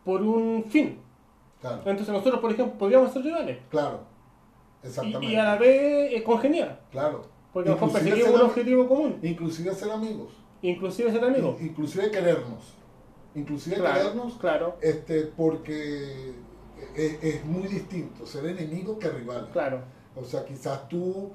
por 0.04 0.22
un 0.22 0.64
fin. 0.68 0.98
claro, 1.60 1.78
Entonces 1.86 2.08
nosotros, 2.08 2.40
por 2.40 2.52
ejemplo, 2.52 2.78
podríamos 2.78 3.12
ser 3.12 3.22
rivales. 3.22 3.58
claro, 3.70 4.00
exactamente. 4.82 5.26
y 5.32 5.36
a 5.36 5.44
la 5.44 5.56
vez 5.56 6.12
eh, 6.12 6.22
congeniar. 6.22 6.82
Claro. 6.92 7.22
Porque 7.52 7.70
Inclusive 7.70 8.00
perseguimos 8.00 8.30
ser 8.32 8.40
un 8.40 8.46
objetivo 8.50 8.88
común. 8.88 9.18
Inclusive 9.22 9.74
ser 9.74 9.90
amigos. 9.90 10.32
Inclusive 10.60 11.10
ser 11.12 11.24
amigos. 11.24 11.60
In- 11.60 11.66
Inclusive 11.68 12.10
querernos. 12.10 12.74
Inclusive 13.34 13.76
Claro, 13.76 13.94
querernos 14.00 14.34
claro, 14.34 14.76
este, 14.82 15.22
porque 15.36 16.34
es, 16.94 17.22
es 17.24 17.44
muy 17.44 17.66
distinto 17.68 18.26
ser 18.26 18.46
enemigo 18.46 18.98
que 18.98 19.08
rival. 19.08 19.48
claro. 19.52 19.80
O 20.16 20.22
sea, 20.24 20.44
quizás 20.44 20.88
tú 20.88 21.32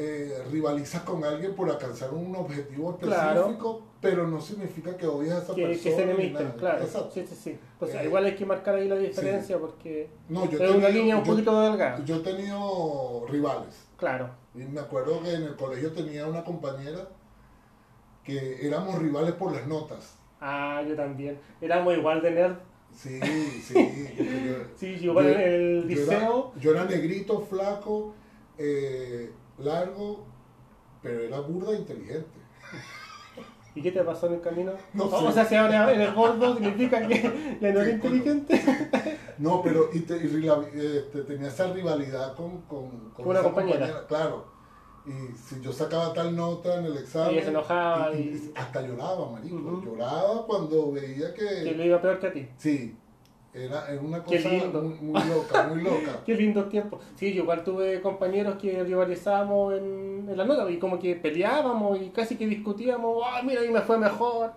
eh, 0.00 0.44
rivalizas 0.52 1.02
con 1.02 1.24
alguien 1.24 1.56
por 1.56 1.68
alcanzar 1.68 2.14
un 2.14 2.34
objetivo 2.36 2.96
Claro. 2.98 3.40
específico, 3.40 3.82
pero 4.00 4.28
no 4.28 4.40
significa 4.40 4.96
que 4.96 5.06
odies 5.08 5.32
a 5.32 5.38
esa 5.42 5.54
Que, 5.56 5.62
persona. 5.66 5.82
que 5.82 5.96
se 5.96 6.02
enemisten, 6.04 6.52
claro. 6.52 6.84
Exacto. 6.84 7.10
Sí, 7.12 7.26
sí, 7.26 7.34
sí. 7.34 7.58
Pues 7.80 7.92
Eh, 7.94 8.04
igual 8.04 8.24
hay 8.26 8.36
que 8.36 8.46
marcar 8.46 8.76
ahí 8.76 8.86
la 8.86 8.94
diferencia 8.96 9.58
porque 9.58 10.08
No, 10.28 10.48
yo 10.48 10.62
es 10.64 10.70
una 10.72 10.88
línea 10.88 11.16
un 11.16 11.24
yo- 11.24 11.32
poquito 11.32 11.60
delgada. 11.60 12.04
Yo 12.04 12.16
he 12.16 12.20
tenido 12.20 13.26
rivales. 13.28 13.74
Claro. 13.96 14.30
Y 14.54 14.58
me 14.58 14.78
acuerdo 14.80 15.20
que 15.20 15.32
en 15.34 15.42
el 15.42 15.56
colegio 15.56 15.90
tenía 15.92 16.26
una 16.28 16.44
compañera 16.44 17.08
que 18.24 18.64
éramos 18.66 18.98
rivales 19.00 19.32
por 19.32 19.52
las 19.52 19.66
notas. 19.66 20.14
Ah, 20.40 20.82
yo 20.86 20.94
también. 20.94 21.38
Éramos 21.60 21.96
igual 21.96 22.22
de 22.22 22.30
nerd. 22.30 22.56
Sí, 22.94 23.18
sí. 23.20 23.74
yo- 24.46 24.64
Sí, 24.76 24.96
yo 25.00 25.20
en 25.20 25.40
el 25.40 25.82
yo 25.82 25.86
liceo. 25.88 26.52
Era, 26.54 26.60
yo 26.62 26.70
era 26.70 26.84
negrito, 26.84 27.40
flaco, 27.40 28.14
eh, 28.56 29.30
largo, 29.58 30.24
pero 31.02 31.20
era 31.20 31.40
burda 31.40 31.72
e 31.72 31.76
inteligente. 31.76 32.38
¿Y 33.74 33.82
qué 33.82 33.92
te 33.92 34.02
pasó 34.02 34.26
en 34.26 34.34
el 34.34 34.40
camino? 34.40 34.72
No 34.92 35.04
o, 35.04 35.20
sé. 35.20 35.26
o 35.26 35.32
sea, 35.32 35.44
si 35.44 35.54
ahora 35.54 35.92
eres 35.92 36.12
gordo, 36.14 36.54
significa 36.56 37.06
que 37.06 37.58
ya 37.60 37.72
no 37.72 37.84
Sí, 37.84 37.90
inteligente. 37.90 38.62
No, 39.38 39.62
pero 39.62 39.90
y 39.92 40.00
te- 40.00 40.16
y 40.16 40.96
este, 40.96 41.22
tenía 41.22 41.46
esa 41.48 41.72
rivalidad 41.72 42.34
con, 42.34 42.62
con, 42.62 43.10
con 43.10 43.28
una 43.28 43.40
compañera. 43.42 44.04
Claro. 44.08 44.46
Y 45.06 45.32
si 45.36 45.60
yo 45.60 45.72
sacaba 45.72 46.12
tal 46.12 46.34
nota 46.34 46.80
en 46.80 46.86
el 46.86 46.96
examen. 46.98 47.34
Ella 47.34 47.42
se 47.44 47.50
enojaba 47.50 48.12
y- 48.14 48.18
y- 48.18 48.22
y 48.48 48.52
hasta 48.58 48.82
lloraba, 48.82 49.30
marico. 49.30 49.80
Lloraba 49.84 50.44
cuando 50.46 50.90
veía 50.92 51.32
que. 51.32 51.46
Que 51.64 51.72
le 51.76 51.86
iba 51.86 52.02
peor 52.02 52.18
que 52.18 52.26
a 52.26 52.32
ti. 52.32 52.48
Sí. 52.58 52.96
Era, 53.64 53.90
era 53.90 54.00
una 54.00 54.22
Qué 54.24 54.36
cosa 54.36 54.48
lindo. 54.50 54.82
muy, 54.82 54.94
muy 55.00 55.22
loca, 55.28 55.68
muy 55.68 55.82
loca. 55.82 56.20
Qué 56.26 56.34
lindos 56.34 56.68
tiempos. 56.68 57.02
Sí, 57.16 57.32
yo 57.34 57.42
igual 57.42 57.64
tuve 57.64 58.00
compañeros 58.00 58.56
que 58.56 58.82
rivalizábamos 58.84 59.74
en, 59.74 60.26
en 60.28 60.36
la 60.36 60.44
nota 60.44 60.70
y 60.70 60.78
como 60.78 60.98
que 60.98 61.16
peleábamos 61.16 62.00
y 62.00 62.10
casi 62.10 62.36
que 62.36 62.46
discutíamos, 62.46 63.22
ah, 63.26 63.42
mira, 63.42 63.60
a 63.60 63.64
mí 63.64 63.70
me 63.70 63.80
fue 63.80 63.98
mejor, 63.98 64.52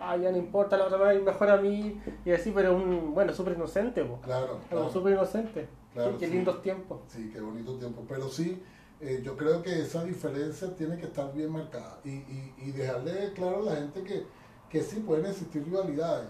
ah, 0.00 0.16
ya 0.16 0.30
no 0.30 0.38
importa, 0.38 0.76
la 0.76 0.84
otra 0.86 0.98
vez 0.98 1.22
mejor 1.22 1.50
a 1.50 1.56
mí, 1.58 2.00
y 2.24 2.30
así, 2.30 2.52
pero 2.54 2.74
un, 2.74 3.12
bueno, 3.14 3.32
súper 3.32 3.54
inocente, 3.54 4.04
po. 4.04 4.20
Claro. 4.22 4.58
claro. 4.68 4.90
súper 4.90 5.12
inocente. 5.14 5.68
Claro, 5.92 6.12
Sí, 6.12 6.16
qué 6.20 6.26
sí. 6.26 6.32
lindos 6.32 6.62
tiempos. 6.62 7.00
Sí, 7.08 7.30
qué 7.32 7.40
bonito 7.40 7.74
tiempo. 7.76 8.04
Pero 8.08 8.28
sí, 8.28 8.62
eh, 9.00 9.20
yo 9.24 9.36
creo 9.36 9.62
que 9.62 9.80
esa 9.80 10.04
diferencia 10.04 10.74
tiene 10.76 10.96
que 10.96 11.06
estar 11.06 11.32
bien 11.34 11.50
marcada 11.50 11.98
y, 12.04 12.10
y, 12.10 12.54
y 12.58 12.70
dejarle 12.72 13.32
claro 13.34 13.62
a 13.62 13.64
la 13.72 13.76
gente 13.76 14.02
que, 14.04 14.22
que 14.70 14.82
sí 14.82 15.00
pueden 15.00 15.26
existir 15.26 15.64
rivalidades, 15.64 16.28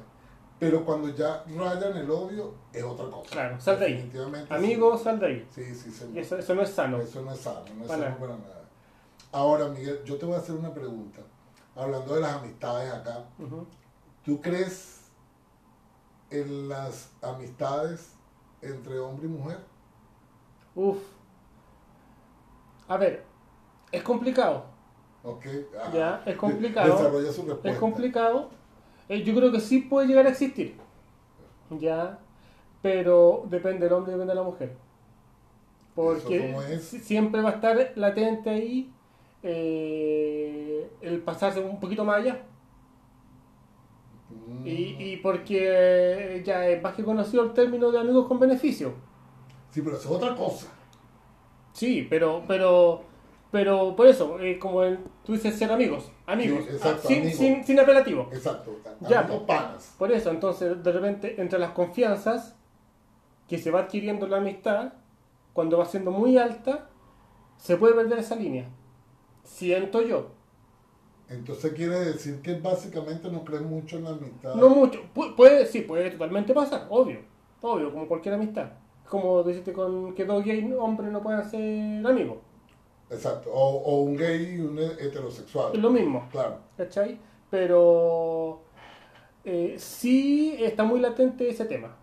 Pero 0.58 0.84
cuando 0.84 1.08
ya 1.10 1.44
rayan 1.56 1.96
el 1.96 2.10
odio, 2.10 2.54
es 2.72 2.82
otra 2.82 3.06
cosa. 3.06 3.30
Claro, 3.30 3.60
sal 3.60 3.78
de 3.78 3.86
ahí. 3.86 3.92
Definitivamente 3.94 4.54
Amigo, 4.54 4.98
sal 4.98 5.20
de 5.20 5.26
ahí. 5.26 5.48
Sí, 5.54 5.64
sí, 5.66 5.74
sí 5.74 5.90
señor. 5.92 6.18
Eso, 6.18 6.36
eso 6.38 6.54
no 6.54 6.62
es 6.62 6.70
sano. 6.70 7.00
Eso 7.00 7.22
no 7.22 7.32
es 7.32 7.38
sano, 7.38 7.64
no 7.76 7.82
es 7.82 7.88
Para 7.88 8.04
sano 8.04 8.18
para 8.18 8.36
nada. 8.36 8.64
Ahora, 9.30 9.68
Miguel, 9.68 10.02
yo 10.04 10.16
te 10.16 10.26
voy 10.26 10.34
a 10.34 10.38
hacer 10.38 10.56
una 10.56 10.72
pregunta. 10.74 11.20
Hablando 11.76 12.14
de 12.14 12.20
las 12.20 12.32
amistades 12.32 12.92
acá, 12.92 13.24
Ujú. 13.38 13.66
¿tú 14.24 14.40
crees 14.40 15.02
en 16.30 16.68
las 16.68 17.10
amistades 17.22 18.14
entre 18.60 18.98
hombre 18.98 19.26
y 19.26 19.30
mujer? 19.30 19.58
Uf. 20.74 20.98
A 22.88 22.96
ver, 22.96 23.24
es 23.92 24.02
complicado. 24.02 24.64
¿Ok? 25.22 25.44
Ya, 25.92 26.22
es 26.26 26.36
complicado. 26.36 26.96
Desarrolla 26.96 27.32
su 27.32 27.42
respuesta. 27.42 27.70
Es 27.70 27.78
complicado. 27.78 28.50
Eh, 29.08 29.22
yo 29.24 29.34
creo 29.34 29.50
que 29.52 29.60
sí 29.60 29.80
puede 29.80 30.06
llegar 30.06 30.26
a 30.26 30.30
existir. 30.30 30.76
Ya. 31.70 32.18
Pero 32.82 33.44
depende 33.48 33.84
del 33.86 33.94
hombre 33.94 34.12
depende 34.12 34.32
de 34.32 34.36
la 34.40 34.44
mujer. 34.44 34.76
Porque 35.94 36.56
siempre 36.78 37.42
va 37.42 37.50
a 37.50 37.52
estar 37.54 37.92
latente 37.96 38.50
ahí 38.50 38.94
eh, 39.42 40.88
el 41.00 41.22
pasarse 41.22 41.60
un 41.60 41.80
poquito 41.80 42.04
más 42.04 42.18
allá. 42.18 42.46
Mm, 44.30 44.66
Y, 44.66 44.96
y 45.12 45.16
porque 45.18 46.42
ya 46.44 46.66
es 46.68 46.82
más 46.82 46.94
que 46.94 47.04
conocido 47.04 47.42
el 47.44 47.52
término 47.54 47.90
de 47.90 48.00
amigos 48.00 48.26
con 48.26 48.38
beneficio. 48.38 48.94
Sí, 49.70 49.82
pero 49.82 49.96
eso 49.96 50.08
es 50.10 50.14
otra 50.16 50.34
cosa. 50.34 50.68
Sí, 51.72 52.06
pero, 52.08 52.44
pero, 52.46 53.07
pero 53.50 53.94
por 53.96 54.06
eso, 54.06 54.38
eh, 54.40 54.58
como 54.58 54.82
el- 54.82 54.98
tú 55.24 55.32
dices 55.32 55.54
ser 55.56 55.70
amigos, 55.72 56.10
amigos, 56.26 56.64
Sí, 56.64 56.70
exacto, 56.74 57.00
ah, 57.04 57.08
sin, 57.08 57.32
sin, 57.32 57.64
sin 57.64 57.80
apelativo. 57.80 58.28
Exacto. 58.32 58.76
Ya, 59.08 59.20
Amigos 59.20 59.40
po. 59.40 59.46
panas. 59.46 59.94
Por 59.98 60.12
eso, 60.12 60.30
entonces, 60.30 60.82
de 60.82 60.92
repente, 60.92 61.40
entre 61.40 61.58
las 61.58 61.70
confianzas 61.70 62.56
que 63.48 63.58
se 63.58 63.70
va 63.70 63.80
adquiriendo 63.80 64.26
la 64.26 64.38
amistad, 64.38 64.92
cuando 65.54 65.78
va 65.78 65.86
siendo 65.86 66.10
muy 66.10 66.36
alta, 66.36 66.90
se 67.56 67.76
puede 67.76 67.94
perder 67.94 68.18
esa 68.18 68.36
línea. 68.36 68.68
Siento 69.42 70.02
yo. 70.02 70.28
Entonces 71.28 71.72
quiere 71.74 71.98
decir 72.00 72.40
que 72.40 72.54
básicamente 72.58 73.30
no 73.30 73.44
crees 73.44 73.62
mucho 73.62 73.96
en 73.98 74.04
la 74.04 74.10
amistad. 74.10 74.54
No 74.54 74.68
mucho. 74.70 75.00
Pu- 75.14 75.34
puede, 75.34 75.66
sí, 75.66 75.82
puede 75.82 76.10
totalmente 76.10 76.54
pasar, 76.54 76.86
obvio. 76.90 77.20
Obvio, 77.60 77.92
como 77.92 78.06
cualquier 78.08 78.34
amistad. 78.34 78.70
Como 79.08 79.42
dijiste 79.42 79.72
con 79.72 80.14
que 80.14 80.24
dos 80.24 80.44
gays 80.44 80.64
hombres 80.78 81.10
no 81.10 81.22
pueden 81.22 81.44
ser 81.44 82.06
amigos. 82.06 82.38
Exacto. 83.10 83.50
O, 83.52 83.76
o 83.82 84.00
un 84.02 84.16
gay 84.16 84.56
y 84.56 84.60
un 84.60 84.78
heterosexual. 84.78 85.72
Es 85.74 85.80
lo 85.80 85.90
mismo. 85.90 86.28
Claro. 86.30 86.58
¿Cachai? 86.76 87.18
Pero 87.50 88.60
eh, 89.44 89.76
sí 89.78 90.56
está 90.60 90.84
muy 90.84 91.00
latente 91.00 91.48
ese 91.48 91.64
tema. 91.64 91.96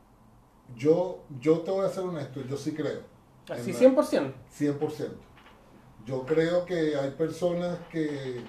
Yo, 0.75 1.19
yo 1.39 1.59
te 1.59 1.71
voy 1.71 1.85
a 1.85 1.89
ser 1.89 2.03
honesto, 2.05 2.41
yo 2.41 2.57
sí 2.57 2.73
creo. 2.73 3.01
Así 3.49 3.69
En 3.71 3.95
la- 3.95 4.01
100%. 4.01 4.33
100%. 4.49 5.09
Yo 6.05 6.25
creo 6.25 6.65
que 6.65 6.95
hay 6.95 7.11
personas 7.11 7.77
que 7.91 8.41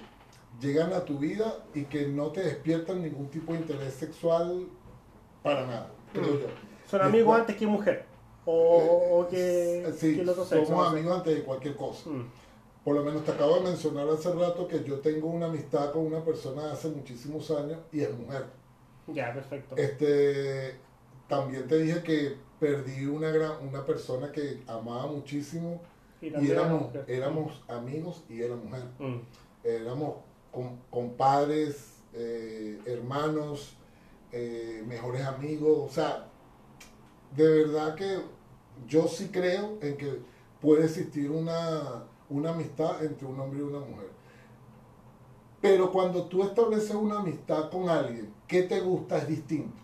llegan 0.59 0.93
a 0.93 1.05
tu 1.05 1.19
vida 1.19 1.63
y 1.75 1.83
que 1.85 2.07
no 2.07 2.27
te 2.31 2.41
despiertan 2.43 3.01
ningún 3.03 3.27
tipo 3.29 3.53
de 3.53 3.59
interés 3.59 3.93
sexual 3.93 4.67
para 5.43 5.65
nada, 5.67 5.91
creo 6.13 6.25
Mm. 6.33 6.39
yo. 6.39 6.47
Son 6.89 7.01
amigos 7.01 7.39
antes 7.39 7.55
que 7.55 7.67
mujer. 7.67 8.05
O, 8.45 9.19
o 9.19 9.27
que, 9.27 9.85
sí, 9.97 10.15
que 10.15 10.21
el 10.21 10.29
otro 10.29 10.45
sexo, 10.45 10.65
somos 10.65 10.85
no 10.85 10.91
sé. 10.91 10.97
amigos 10.97 11.17
antes 11.17 11.35
de 11.35 11.43
cualquier 11.43 11.75
cosa. 11.75 12.09
Mm. 12.09 12.31
Por 12.87 12.95
lo 12.95 13.03
menos 13.03 13.25
te 13.25 13.31
acabo 13.33 13.55
de 13.55 13.63
mencionar 13.63 14.07
hace 14.07 14.31
rato 14.31 14.65
que 14.65 14.81
yo 14.81 15.01
tengo 15.01 15.27
una 15.27 15.47
amistad 15.47 15.91
con 15.91 16.05
una 16.05 16.23
persona 16.23 16.67
de 16.67 16.71
hace 16.71 16.87
muchísimos 16.87 17.51
años 17.51 17.79
y 17.91 17.99
es 17.99 18.17
mujer. 18.17 18.45
Ya, 19.07 19.33
perfecto. 19.33 19.75
Este, 19.75 20.73
también 21.27 21.67
te 21.67 21.79
dije 21.79 22.01
que 22.01 22.37
perdí 22.61 23.05
una 23.05 23.29
gran, 23.29 23.67
una 23.67 23.85
persona 23.85 24.31
que 24.31 24.63
amaba 24.67 25.07
muchísimo 25.07 25.81
Y 26.21 26.27
y 26.27 26.49
éramos, 26.49 26.83
éramos 27.07 27.61
amigos 27.67 28.23
y 28.29 28.41
era 28.41 28.55
mujer. 28.55 28.83
Mm. 28.99 29.17
Éramos 29.65 30.13
com- 30.49 30.79
compadres, 30.89 31.95
eh, 32.13 32.79
hermanos, 32.85 33.75
eh, 34.31 34.81
mejores 34.87 35.25
amigos. 35.25 35.91
O 35.91 35.93
sea, 35.93 36.25
de 37.35 37.49
verdad 37.65 37.95
que 37.95 38.19
yo 38.87 39.09
sí 39.09 39.27
creo 39.27 39.77
en 39.81 39.97
que 39.97 40.21
puede 40.61 40.85
existir 40.85 41.29
una, 41.29 42.05
una 42.29 42.51
amistad 42.51 43.03
entre 43.03 43.25
un 43.27 43.39
hombre 43.39 43.59
y 43.59 43.63
una 43.63 43.79
mujer. 43.79 44.09
Pero 45.61 45.91
cuando 45.91 46.23
tú 46.25 46.43
estableces 46.43 46.93
una 46.93 47.19
amistad 47.19 47.69
con 47.69 47.89
alguien 47.89 48.31
que 48.47 48.63
te 48.63 48.79
gusta 48.79 49.17
es 49.17 49.27
distinto. 49.27 49.75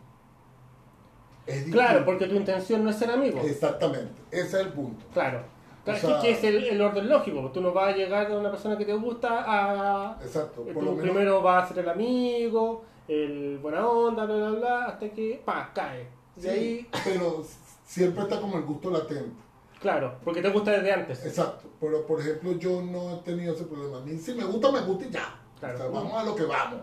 Es 1.45 1.55
distinto. 1.55 1.77
Claro, 1.77 2.05
porque 2.05 2.27
tu 2.27 2.35
intención 2.35 2.83
no 2.83 2.89
es 2.91 2.95
ser 2.95 3.11
amigo. 3.11 3.39
Exactamente, 3.41 4.13
ese 4.31 4.45
es 4.47 4.53
el 4.65 4.69
punto. 4.69 5.05
Claro. 5.13 5.43
Claro, 5.83 5.99
sea- 5.99 6.21
que, 6.21 6.27
que 6.27 6.31
es 6.33 6.43
el, 6.45 6.63
el 6.63 6.81
orden 6.81 7.09
lógico. 7.09 7.51
Tú 7.51 7.59
no 7.59 7.73
vas 7.73 7.93
a 7.93 7.97
llegar 7.97 8.31
a 8.31 8.37
una 8.37 8.49
persona 8.49 8.77
que 8.77 8.85
te 8.85 8.93
gusta 8.93 9.43
a... 9.45 10.17
Exacto. 10.23 10.63
Por 10.63 10.73
Tú 10.73 10.81
lo 10.81 10.91
menos, 10.91 11.01
primero 11.01 11.41
vas 11.41 11.65
a 11.65 11.73
ser 11.73 11.83
el 11.83 11.89
amigo, 11.89 12.85
el 13.07 13.57
buena 13.61 13.85
onda, 13.85 14.25
bla, 14.25 14.35
bla, 14.35 14.49
bla, 14.51 14.85
hasta 14.85 15.09
que, 15.09 15.41
pa, 15.43 15.71
cae. 15.73 16.07
Sí, 16.39 16.47
ahí, 16.47 16.89
pero 17.03 17.43
siempre 17.85 18.23
está 18.23 18.39
como 18.39 18.57
el 18.57 18.63
gusto 18.63 18.89
latente. 18.91 19.35
Claro, 19.83 20.17
porque 20.23 20.41
te 20.41 20.49
gusta 20.49 20.71
desde 20.71 20.91
antes. 20.91 21.23
Exacto, 21.25 21.67
pero 21.79 22.07
por 22.07 22.19
ejemplo 22.21 22.53
yo 22.53 22.81
no 22.81 23.13
he 23.13 23.17
tenido 23.17 23.53
ese 23.53 23.65
problema. 23.65 23.97
A 23.97 24.01
mí 24.01 24.17
si 24.17 24.33
me 24.33 24.43
gusta, 24.45 24.71
me 24.71 24.79
gusta 24.81 25.05
y 25.05 25.11
ya. 25.11 25.39
Claro. 25.59 25.75
O 25.75 25.77
sea, 25.77 25.87
vamos 25.89 26.13
a 26.13 26.23
lo 26.23 26.35
que 26.35 26.43
vamos. 26.45 26.79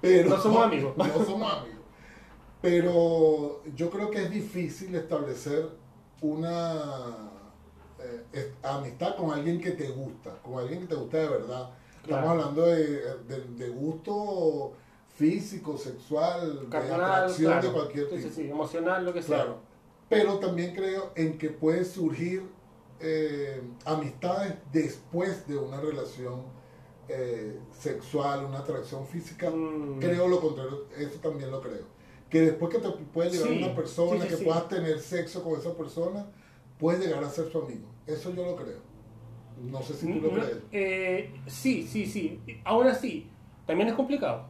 Pero, 0.00 0.30
No 0.30 0.36
somos 0.40 0.64
amigos. 0.64 0.94
No 0.96 1.24
somos 1.24 1.52
amigos. 1.52 1.76
Pero 2.62 3.62
yo 3.74 3.90
creo 3.90 4.10
que 4.10 4.22
es 4.24 4.30
difícil 4.30 4.94
establecer 4.94 5.68
una 6.20 6.74
eh, 8.32 8.52
amistad 8.62 9.16
con 9.16 9.30
alguien 9.32 9.60
que 9.60 9.72
te 9.72 9.88
gusta, 9.88 10.30
con 10.42 10.58
alguien 10.58 10.80
que 10.80 10.86
te 10.86 10.94
gusta 10.94 11.16
de 11.18 11.28
verdad. 11.28 11.70
Estamos 12.02 12.24
Claro. 12.24 12.30
hablando 12.30 12.62
de, 12.66 12.86
de- 13.28 13.44
de 13.58 13.68
gusto 13.68 14.72
físico, 15.14 15.76
sexual, 15.76 16.60
de 16.60 16.68
Carnal, 16.68 17.00
atracción 17.02 17.52
claro. 17.52 17.68
de 17.68 17.74
cualquier 17.74 18.08
Sí, 18.08 18.16
tipo. 18.16 18.28
sí, 18.28 18.34
sí, 18.34 18.50
emocional, 18.50 19.04
lo 19.04 19.12
que 19.12 19.22
sea. 19.22 19.36
Claro. 19.36 19.58
Pero 20.10 20.38
también 20.38 20.74
creo 20.74 21.12
en 21.14 21.38
que 21.38 21.48
puede 21.48 21.84
surgir 21.86 22.42
eh, 23.00 23.62
amistades 23.86 24.54
después 24.72 25.46
de 25.48 25.56
una 25.56 25.80
relación 25.80 26.42
eh, 27.08 27.58
sexual, 27.72 28.44
una 28.44 28.58
atracción 28.58 29.06
física. 29.06 29.48
Mm. 29.50 29.98
Creo 30.00 30.28
lo 30.28 30.40
contrario, 30.40 30.84
eso 30.98 31.18
también 31.20 31.50
lo 31.50 31.62
creo. 31.62 31.84
Que 32.28 32.42
después 32.42 32.70
que 32.74 32.80
te 32.80 32.90
puede 32.90 33.30
llegar 33.30 33.48
Sí, 33.48 33.62
una 33.62 33.74
persona, 33.74 34.16
sí, 34.16 34.22
sí, 34.22 34.28
que 34.28 34.36
sí. 34.36 34.44
puedas 34.44 34.68
tener 34.68 34.98
sexo 35.00 35.42
con 35.42 35.58
esa 35.58 35.74
persona, 35.74 36.26
puedes 36.78 37.00
llegar 37.04 37.24
a 37.24 37.28
ser 37.30 37.50
su 37.50 37.58
amigo. 37.62 37.86
Eso 38.06 38.34
yo 38.34 38.44
lo 38.44 38.56
creo. 38.56 38.78
No 39.62 39.80
sé 39.82 39.94
si 39.94 40.06
tú 40.12 40.20
lo 40.20 40.28
No, 40.36 40.42
crees. 40.42 40.58
eh, 40.72 41.34
sí, 41.46 41.86
sí, 41.86 42.06
sí. 42.06 42.40
Aún 42.64 42.86
así, 42.86 43.28
también 43.66 43.88
es 43.88 43.94
complicado. 43.94 44.48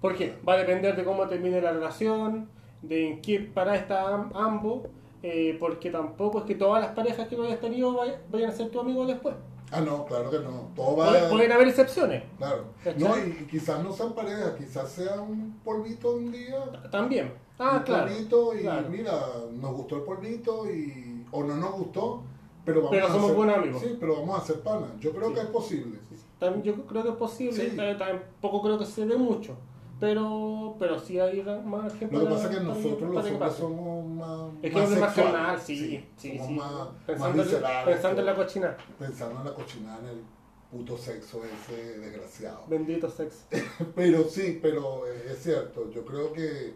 Porque 0.00 0.36
va 0.48 0.54
a 0.54 0.58
depender 0.58 0.94
de 0.96 1.04
cómo 1.04 1.26
termine 1.26 1.60
la 1.60 1.72
relación, 1.72 2.48
de 2.82 3.08
en 3.08 3.22
qué 3.22 3.40
para 3.40 3.74
están 3.76 4.30
ambos, 4.34 4.82
eh, 5.22 5.56
porque 5.58 5.90
tampoco 5.90 6.38
es 6.40 6.44
que 6.44 6.54
todas 6.54 6.82
las 6.82 6.92
parejas 6.92 7.26
que 7.28 7.36
no 7.36 7.44
hayas 7.44 7.60
tenido 7.60 7.92
vay- 7.94 8.16
vayan 8.30 8.50
a 8.50 8.52
ser 8.52 8.70
tu 8.70 8.80
amigo 8.80 9.04
después. 9.06 9.34
Ah, 9.70 9.80
no, 9.82 10.06
claro 10.06 10.30
que 10.30 10.38
no. 10.38 10.68
Todo 10.74 10.96
va 10.96 11.08
Pueden, 11.08 11.30
pueden 11.30 11.52
haber 11.52 11.68
excepciones, 11.68 12.22
Claro. 12.38 12.64
¿Cachai? 12.82 13.02
No, 13.02 13.18
y, 13.18 13.30
y 13.42 13.46
quizás 13.50 13.82
no 13.84 13.92
sean 13.92 14.14
parejas, 14.14 14.54
quizás 14.56 14.88
sea 14.90 15.20
un 15.20 15.58
polvito 15.64 16.12
un 16.14 16.32
día. 16.32 16.64
también. 16.90 17.32
Ah, 17.58 17.76
un 17.78 17.82
claro. 17.82 18.06
polvito 18.10 18.54
y 18.56 18.60
claro. 18.62 18.88
mira, 18.88 19.12
nos 19.60 19.72
gustó 19.74 19.96
el 19.96 20.02
polvito 20.02 20.70
y 20.70 21.26
o 21.32 21.42
no 21.44 21.56
nos 21.56 21.72
gustó, 21.72 22.22
pero 22.64 22.78
vamos 22.82 22.90
Pero 22.92 23.04
a 23.06 23.08
somos 23.08 23.24
hacer, 23.24 23.36
buenos 23.36 23.56
amigos. 23.56 23.82
Sí, 23.82 23.96
pero 24.00 24.14
vamos 24.20 24.38
a 24.38 24.42
hacer 24.42 24.60
pana. 24.60 24.86
Yo 25.00 25.10
creo 25.12 25.28
Sí. 25.28 25.34
que 25.34 25.40
es 25.40 25.46
posible. 25.46 25.98
Tam- 26.40 26.62
Yo 26.62 26.74
creo 26.86 27.02
que 27.02 27.08
es 27.10 27.16
posible, 27.16 27.70
Sí. 27.70 27.76
tampoco 27.98 28.62
creo 28.62 28.78
que 28.78 28.86
se 28.86 29.04
dé 29.04 29.16
mucho, 29.18 29.54
pero 30.00 30.76
pero 30.78 30.98
sí 30.98 31.18
hay 31.18 31.42
ra- 31.42 31.60
margen 31.60 32.08
Lo 32.12 32.20
que 32.20 32.26
pasa 32.26 32.50
es 32.50 32.56
que 32.58 32.64
nosotros 32.64 33.14
los 33.14 33.26
hombres 33.26 33.52
somos 33.54 34.06
más, 34.06 34.50
Es 34.62 34.72
que 34.74 34.82
es 34.84 34.90
más 34.98 35.14
carnal, 35.14 35.58
sí, 35.60 35.76
sí, 35.76 36.08
sí. 36.16 36.38
somos 36.38 36.50
más, 36.52 36.72
más 36.72 36.88
pensando, 37.06 37.42
en- 37.42 37.48
viscerales, 37.48 37.94
pensando 37.94 38.20
en 38.20 38.26
la 38.26 38.34
cochina. 38.34 38.76
pensando 38.98 39.38
en 39.40 39.44
la 39.46 39.54
cochinada, 39.54 39.98
en 40.00 40.06
el 40.08 40.22
puto 40.70 40.98
sexo 40.98 41.40
ese 41.44 41.98
desgraciado. 41.98 42.64
Bendito 42.68 43.08
sexo. 43.08 43.46
Pero 43.94 44.24
sí, 44.24 44.58
pero 44.62 45.06
eh, 45.06 45.28
es 45.32 45.42
cierto, 45.42 45.90
yo 45.90 46.04
creo 46.04 46.32
que 46.32 46.74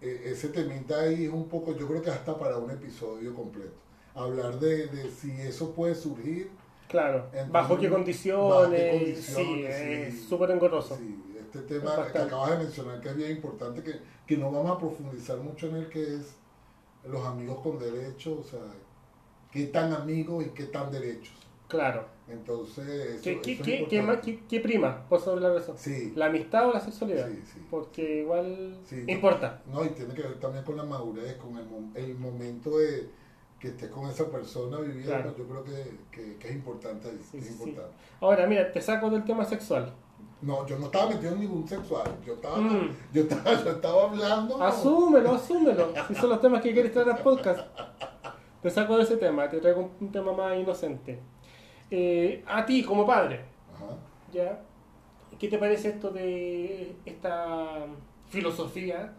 eh, 0.00 0.22
ese 0.26 0.48
temita 0.48 1.00
ahí 1.00 1.24
es 1.24 1.32
un 1.32 1.48
poco, 1.48 1.76
yo 1.76 1.86
creo 1.88 2.00
que 2.02 2.10
hasta 2.10 2.36
para 2.38 2.56
un 2.58 2.70
episodio 2.70 3.34
completo. 3.34 3.74
Hablar 4.14 4.58
de, 4.60 4.86
de 4.88 5.10
si 5.10 5.32
eso 5.40 5.72
puede 5.72 5.94
surgir. 5.94 6.50
Claro. 6.88 7.24
Entonces, 7.32 7.50
¿Bajo 7.52 7.78
qué 7.78 7.86
bajo 7.88 7.96
condiciones? 7.96 8.80
qué 8.80 8.90
condiciones, 8.98 9.76
sí, 9.76 9.82
sí. 9.84 9.92
es 9.92 10.22
súper 10.28 10.50
engorroso. 10.50 10.96
Sí, 10.96 11.16
este 11.52 11.74
tema 11.74 11.94
Es 12.06 12.12
que 12.12 12.18
acabas 12.18 12.50
de 12.50 12.56
mencionar 12.58 13.00
que 13.00 13.08
es 13.10 13.16
bien 13.16 13.30
importante, 13.32 13.82
que, 13.82 13.92
que 14.26 14.36
no 14.36 14.50
vamos 14.50 14.76
a 14.76 14.78
profundizar 14.78 15.38
mucho 15.38 15.68
en 15.68 15.76
el 15.76 15.88
que 15.88 16.02
es 16.16 16.36
los 17.04 17.24
amigos 17.26 17.60
con 17.60 17.78
derechos, 17.78 18.38
o 18.38 18.42
sea, 18.42 18.60
qué 19.50 19.66
tan 19.66 19.92
amigos 19.92 20.46
y 20.46 20.50
qué 20.50 20.64
tan 20.64 20.90
derechos. 20.90 21.34
Claro. 21.68 22.06
Entonces, 22.28 22.86
eso, 22.86 23.22
¿Qué, 23.22 23.40
qué, 23.40 23.58
qué, 23.88 24.40
qué, 24.48 24.60
prima 24.60 25.06
por 25.08 25.20
sobre 25.20 25.40
la 25.40 25.54
razón? 25.54 25.76
Sí. 25.76 26.12
¿La 26.14 26.26
amistad 26.26 26.68
o 26.68 26.72
la 26.72 26.80
sexualidad? 26.80 27.28
Sí, 27.28 27.42
sí. 27.54 27.66
Porque 27.70 28.20
igual 28.20 28.78
importa. 29.06 29.62
No, 29.66 29.84
y 29.84 29.88
tiene 29.88 30.14
que 30.14 30.22
ver 30.22 30.38
también 30.38 30.64
con 30.64 30.76
la 30.76 30.84
madurez, 30.84 31.36
con 31.36 31.56
el, 31.56 31.66
el 31.94 32.14
momento 32.14 32.78
de 32.78 33.10
que 33.58 33.68
estés 33.68 33.90
con 33.90 34.08
esa 34.08 34.28
persona 34.30 34.80
viviendo, 34.80 35.36
yo 35.36 35.46
creo 35.46 35.64
que, 35.64 36.36
que, 36.38 36.48
es 36.48 36.54
importante. 36.54 37.08
es 37.32 37.50
importante. 37.50 37.94
Ahora, 38.20 38.46
mira, 38.46 38.72
te 38.72 38.80
saco 38.80 39.08
del 39.08 39.24
tema 39.24 39.44
sexual. 39.44 39.92
No, 40.42 40.66
yo 40.66 40.76
no 40.78 40.86
estaba 40.86 41.10
metido 41.10 41.32
en 41.32 41.40
ningún 41.40 41.66
sexual. 41.66 42.10
Yo 42.26 42.34
estaba, 42.34 42.56
mm. 42.58 42.96
yo 43.12 43.22
estaba, 43.22 43.62
yo 43.62 43.70
estaba 43.70 44.02
hablando. 44.10 44.62
Asúmelo, 44.62 45.32
asúmelo. 45.34 45.92
Si 46.08 46.14
son 46.16 46.30
los 46.30 46.40
temas 46.40 46.60
que 46.60 46.72
quieres 46.72 46.92
traer 46.92 47.10
al 47.10 47.18
podcast. 47.18 47.60
Te 48.60 48.70
saco 48.70 48.96
de 48.96 49.04
ese 49.04 49.16
tema, 49.16 49.48
te 49.48 49.60
traigo 49.60 49.90
un, 50.00 50.12
tema 50.12 50.32
más 50.32 50.56
inocente. 50.56 51.20
Eh, 51.90 52.44
a 52.46 52.64
ti, 52.64 52.82
como 52.84 53.06
padre, 53.06 53.44
¿ya? 54.32 54.60
¿qué 55.38 55.48
te 55.48 55.58
parece 55.58 55.88
esto 55.88 56.10
de 56.10 56.94
esta 57.04 57.86
filosofía 58.28 59.12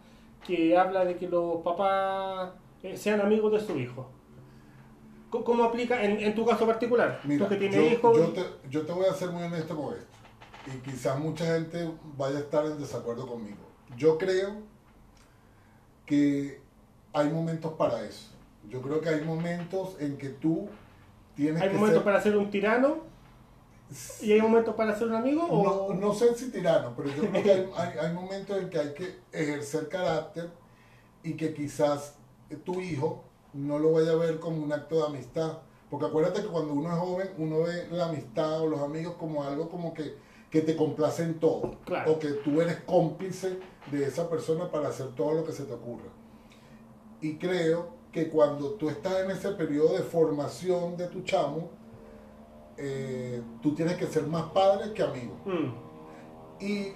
que 0.46 0.74
habla 0.74 1.04
de 1.04 1.16
que 1.16 1.28
los 1.28 1.60
papás 1.62 2.52
eh, 2.82 2.96
sean 2.96 3.20
amigos 3.20 3.52
de 3.52 3.60
su 3.60 3.78
hijo? 3.78 4.08
¿Cómo 5.28 5.64
aplica 5.64 6.02
en, 6.02 6.34
tu 6.34 6.46
caso 6.46 6.64
particular? 6.64 7.20
Mira, 7.24 7.46
que 7.48 7.56
tienes 7.56 7.92
hijos. 7.92 8.16
Yo 8.16 8.28
te, 8.28 8.42
yo 8.70 8.86
te 8.86 8.92
voy 8.92 9.04
a 9.06 9.12
ser 9.12 9.30
muy 9.30 9.42
honesto 9.42 9.76
con 9.76 9.94
esto. 9.94 10.13
Y 10.66 10.78
quizás 10.78 11.18
mucha 11.18 11.44
gente 11.44 11.90
vaya 12.16 12.38
a 12.38 12.40
estar 12.40 12.64
en 12.66 12.78
desacuerdo 12.78 13.26
conmigo. 13.26 13.58
Yo 13.96 14.18
creo 14.18 14.62
que 16.06 16.60
hay 17.12 17.28
momentos 17.28 17.72
para 17.74 18.02
eso. 18.04 18.30
Yo 18.68 18.80
creo 18.80 19.00
que 19.00 19.10
hay 19.10 19.22
momentos 19.22 19.96
en 20.00 20.16
que 20.16 20.30
tú 20.30 20.68
tienes 21.34 21.60
¿Hay 21.60 21.70
momentos 21.70 22.02
para 22.02 22.20
ser 22.20 22.36
un 22.36 22.50
tirano? 22.50 23.14
¿Y 24.22 24.32
hay 24.32 24.40
momentos 24.40 24.74
para 24.74 24.96
ser 24.96 25.08
un 25.08 25.14
amigo? 25.14 25.46
No, 25.46 25.94
no 25.94 26.14
sé 26.14 26.34
si 26.34 26.50
tirano, 26.50 26.94
pero 26.96 27.10
yo 27.10 27.30
creo 27.30 27.42
que 27.42 27.50
hay, 27.76 27.98
hay, 27.98 28.12
momentos 28.12 28.56
en 28.56 28.70
que 28.70 28.78
hay 28.78 28.94
que 28.94 29.20
ejercer 29.30 29.88
carácter 29.88 30.50
y 31.22 31.34
que 31.34 31.52
quizás 31.52 32.16
tu 32.64 32.80
hijo 32.80 33.24
no 33.52 33.78
lo 33.78 33.92
vaya 33.92 34.12
a 34.12 34.16
ver 34.16 34.40
como 34.40 34.62
un 34.62 34.72
acto 34.72 34.96
de 34.96 35.06
amistad. 35.06 35.58
Porque 35.90 36.06
acuérdate 36.06 36.42
que 36.42 36.48
cuando 36.48 36.72
uno 36.72 36.90
es 36.90 36.98
joven, 36.98 37.30
uno 37.38 37.60
ve 37.62 37.86
la 37.90 38.06
amistad 38.06 38.62
o 38.62 38.66
los 38.66 38.80
amigos 38.80 39.14
como 39.14 39.44
algo 39.44 39.68
como 39.68 39.94
que, 39.94 40.16
que 40.54 40.60
te 40.60 40.76
complace 40.76 41.24
en 41.24 41.40
todo. 41.40 41.78
O 42.06 42.18
que 42.20 42.28
tú 42.44 42.60
eres 42.60 42.76
cómplice 42.86 43.58
de 43.90 44.04
esa 44.04 44.30
persona 44.30 44.70
para 44.70 44.86
hacer 44.86 45.08
todo 45.16 45.32
lo 45.32 45.44
que 45.44 45.50
se 45.50 45.64
te 45.64 45.72
ocurra. 45.72 46.10
Y 47.20 47.38
creo 47.38 47.88
que 48.12 48.28
cuando 48.28 48.74
tú 48.74 48.88
estás 48.88 49.24
en 49.24 49.32
ese 49.32 49.50
periodo 49.50 49.94
de 49.94 50.04
formación 50.04 50.96
de 50.96 51.08
tu 51.08 51.22
chamo, 51.22 51.70
eh, 52.76 53.42
tú 53.62 53.74
tienes 53.74 53.96
que 53.96 54.06
ser 54.06 54.28
más 54.28 54.44
padre 54.52 54.92
que 54.92 55.02
amigo. 55.02 55.34
Mm. 55.44 56.64
Y 56.64 56.92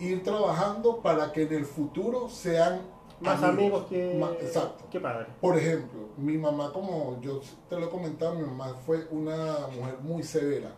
ir 0.00 0.24
trabajando 0.24 1.00
para 1.00 1.30
que 1.30 1.42
en 1.42 1.52
el 1.52 1.66
futuro 1.66 2.28
sean 2.28 2.80
más 3.20 3.40
amigos, 3.44 3.86
que, 3.86 4.20
exacto. 4.40 4.86
que 4.90 4.98
padre. 4.98 5.28
Por 5.40 5.56
ejemplo, 5.56 6.08
mi 6.16 6.36
mamá, 6.36 6.72
como 6.72 7.20
yo 7.20 7.40
te 7.68 7.78
lo 7.78 7.86
he 7.86 7.88
comentado, 7.88 8.34
mi 8.34 8.46
mamá 8.46 8.74
fue 8.84 9.06
una 9.12 9.68
mujer 9.76 9.98
muy 10.02 10.24
severa, 10.24 10.74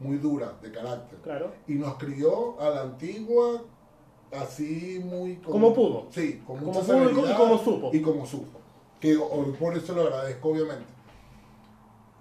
muy 0.00 0.18
dura 0.18 0.56
de 0.62 0.70
carácter. 0.70 1.18
Claro. 1.20 1.52
Y 1.66 1.74
nos 1.74 1.94
crió 1.94 2.60
a 2.60 2.70
la 2.70 2.82
antigua, 2.82 3.62
así 4.32 5.00
muy... 5.04 5.36
Como, 5.36 5.74
pudo. 5.74 6.06
Sí, 6.10 6.42
con 6.46 6.64
mucha 6.64 6.80
como 6.80 7.10
y 7.10 7.34
como 7.34 7.58
supo. 7.58 7.90
Y 7.92 8.02
como 8.02 8.26
supo. 8.26 8.58
Que 9.00 9.16
hoy 9.16 9.52
por 9.58 9.76
eso 9.76 9.94
lo 9.94 10.02
agradezco, 10.02 10.48
obviamente. 10.50 10.86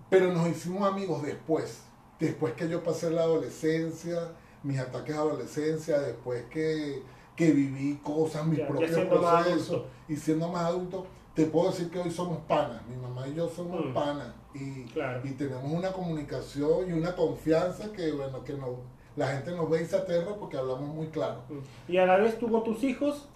Pero 0.09 0.33
nos 0.33 0.47
hicimos 0.47 0.87
amigos 0.87 1.23
después. 1.23 1.83
Después 2.19 2.53
que 2.53 2.69
yo 2.69 2.83
pasé 2.83 3.11
la 3.11 3.23
adolescencia, 3.23 4.31
mis 4.63 4.79
ataques 4.79 5.15
de 5.15 5.21
adolescencia, 5.21 5.99
después 5.99 6.45
que 6.45 7.03
que 7.37 7.51
viví 7.51 7.99
cosas, 8.03 8.45
mis 8.47 8.59
propios 8.61 9.05
procesos 9.05 9.83
y 10.09 10.15
siendo 10.15 10.49
más 10.49 10.65
adulto, 10.65 11.05
te 11.37 11.45
puedo 11.45 11.69
decir 11.69 11.91
que 11.91 11.99
hoy 11.99 12.09
somos 12.09 12.39
panas. 12.47 12.81
Mi 12.87 12.95
mamá 12.95 13.27
y 13.27 13.35
yo 13.35 13.47
somos 13.47 13.85
mm. 13.85 13.93
panas 13.93 14.33
y, 14.55 14.87
y, 15.23 15.31
tenemos 15.37 15.71
una 15.71 15.91
comunicación 15.91 16.89
y 16.89 16.93
una 16.93 17.15
confianza 17.15 17.93
que, 17.93 18.11
bueno, 18.11 18.43
que 18.43 18.53
no, 18.53 18.77
la 19.15 19.27
gente 19.27 19.51
nos 19.51 19.69
ve 19.69 19.83
y 19.83 19.85
se 19.85 19.97
aterra 19.97 20.33
porque 20.39 20.57
hablamos 20.57 20.89
muy 20.89 21.05
claro. 21.09 21.43
Mm. 21.47 21.91
Y 21.91 21.97
a 21.97 22.07
la 22.07 22.17
vez 22.17 22.39
tú 22.39 22.49
con 22.49 22.63
tus 22.63 22.83
hijos 22.83 23.29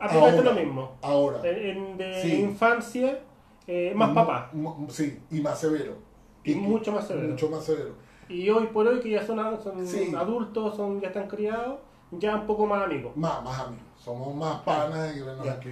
aplicaste 0.00 0.42
lo 0.42 0.52
mismo. 0.52 0.96
Ahora. 1.00 1.48
En, 1.48 1.96
de 1.96 2.28
infancia, 2.40 3.20
eh, 3.68 3.92
más 3.94 4.10
papá. 4.12 4.50
Sí, 4.88 5.20
y 5.30 5.40
más 5.40 5.60
severo. 5.60 5.94
Y, 6.42 6.56
mucho 6.56 6.90
más 6.90 7.06
severo. 7.06 7.28
Mucho 7.28 7.48
más 7.50 7.62
severo. 7.62 7.94
Y 8.28 8.50
hoy 8.50 8.66
por 8.66 8.88
hoy 8.88 8.98
que 8.98 9.10
ya 9.10 9.24
son, 9.24 9.38
son 9.62 10.16
adultos, 10.16 10.74
son 10.74 11.00
ya 11.00 11.06
están 11.06 11.28
criados 11.28 11.78
ya 12.18 12.34
un 12.36 12.46
poco 12.46 12.66
más 12.66 12.84
amigos. 12.84 13.16
Más, 13.16 13.42
más 13.42 13.60
amigos. 13.60 13.84
Somos 13.96 14.34
más 14.34 14.60
panas. 14.60 15.14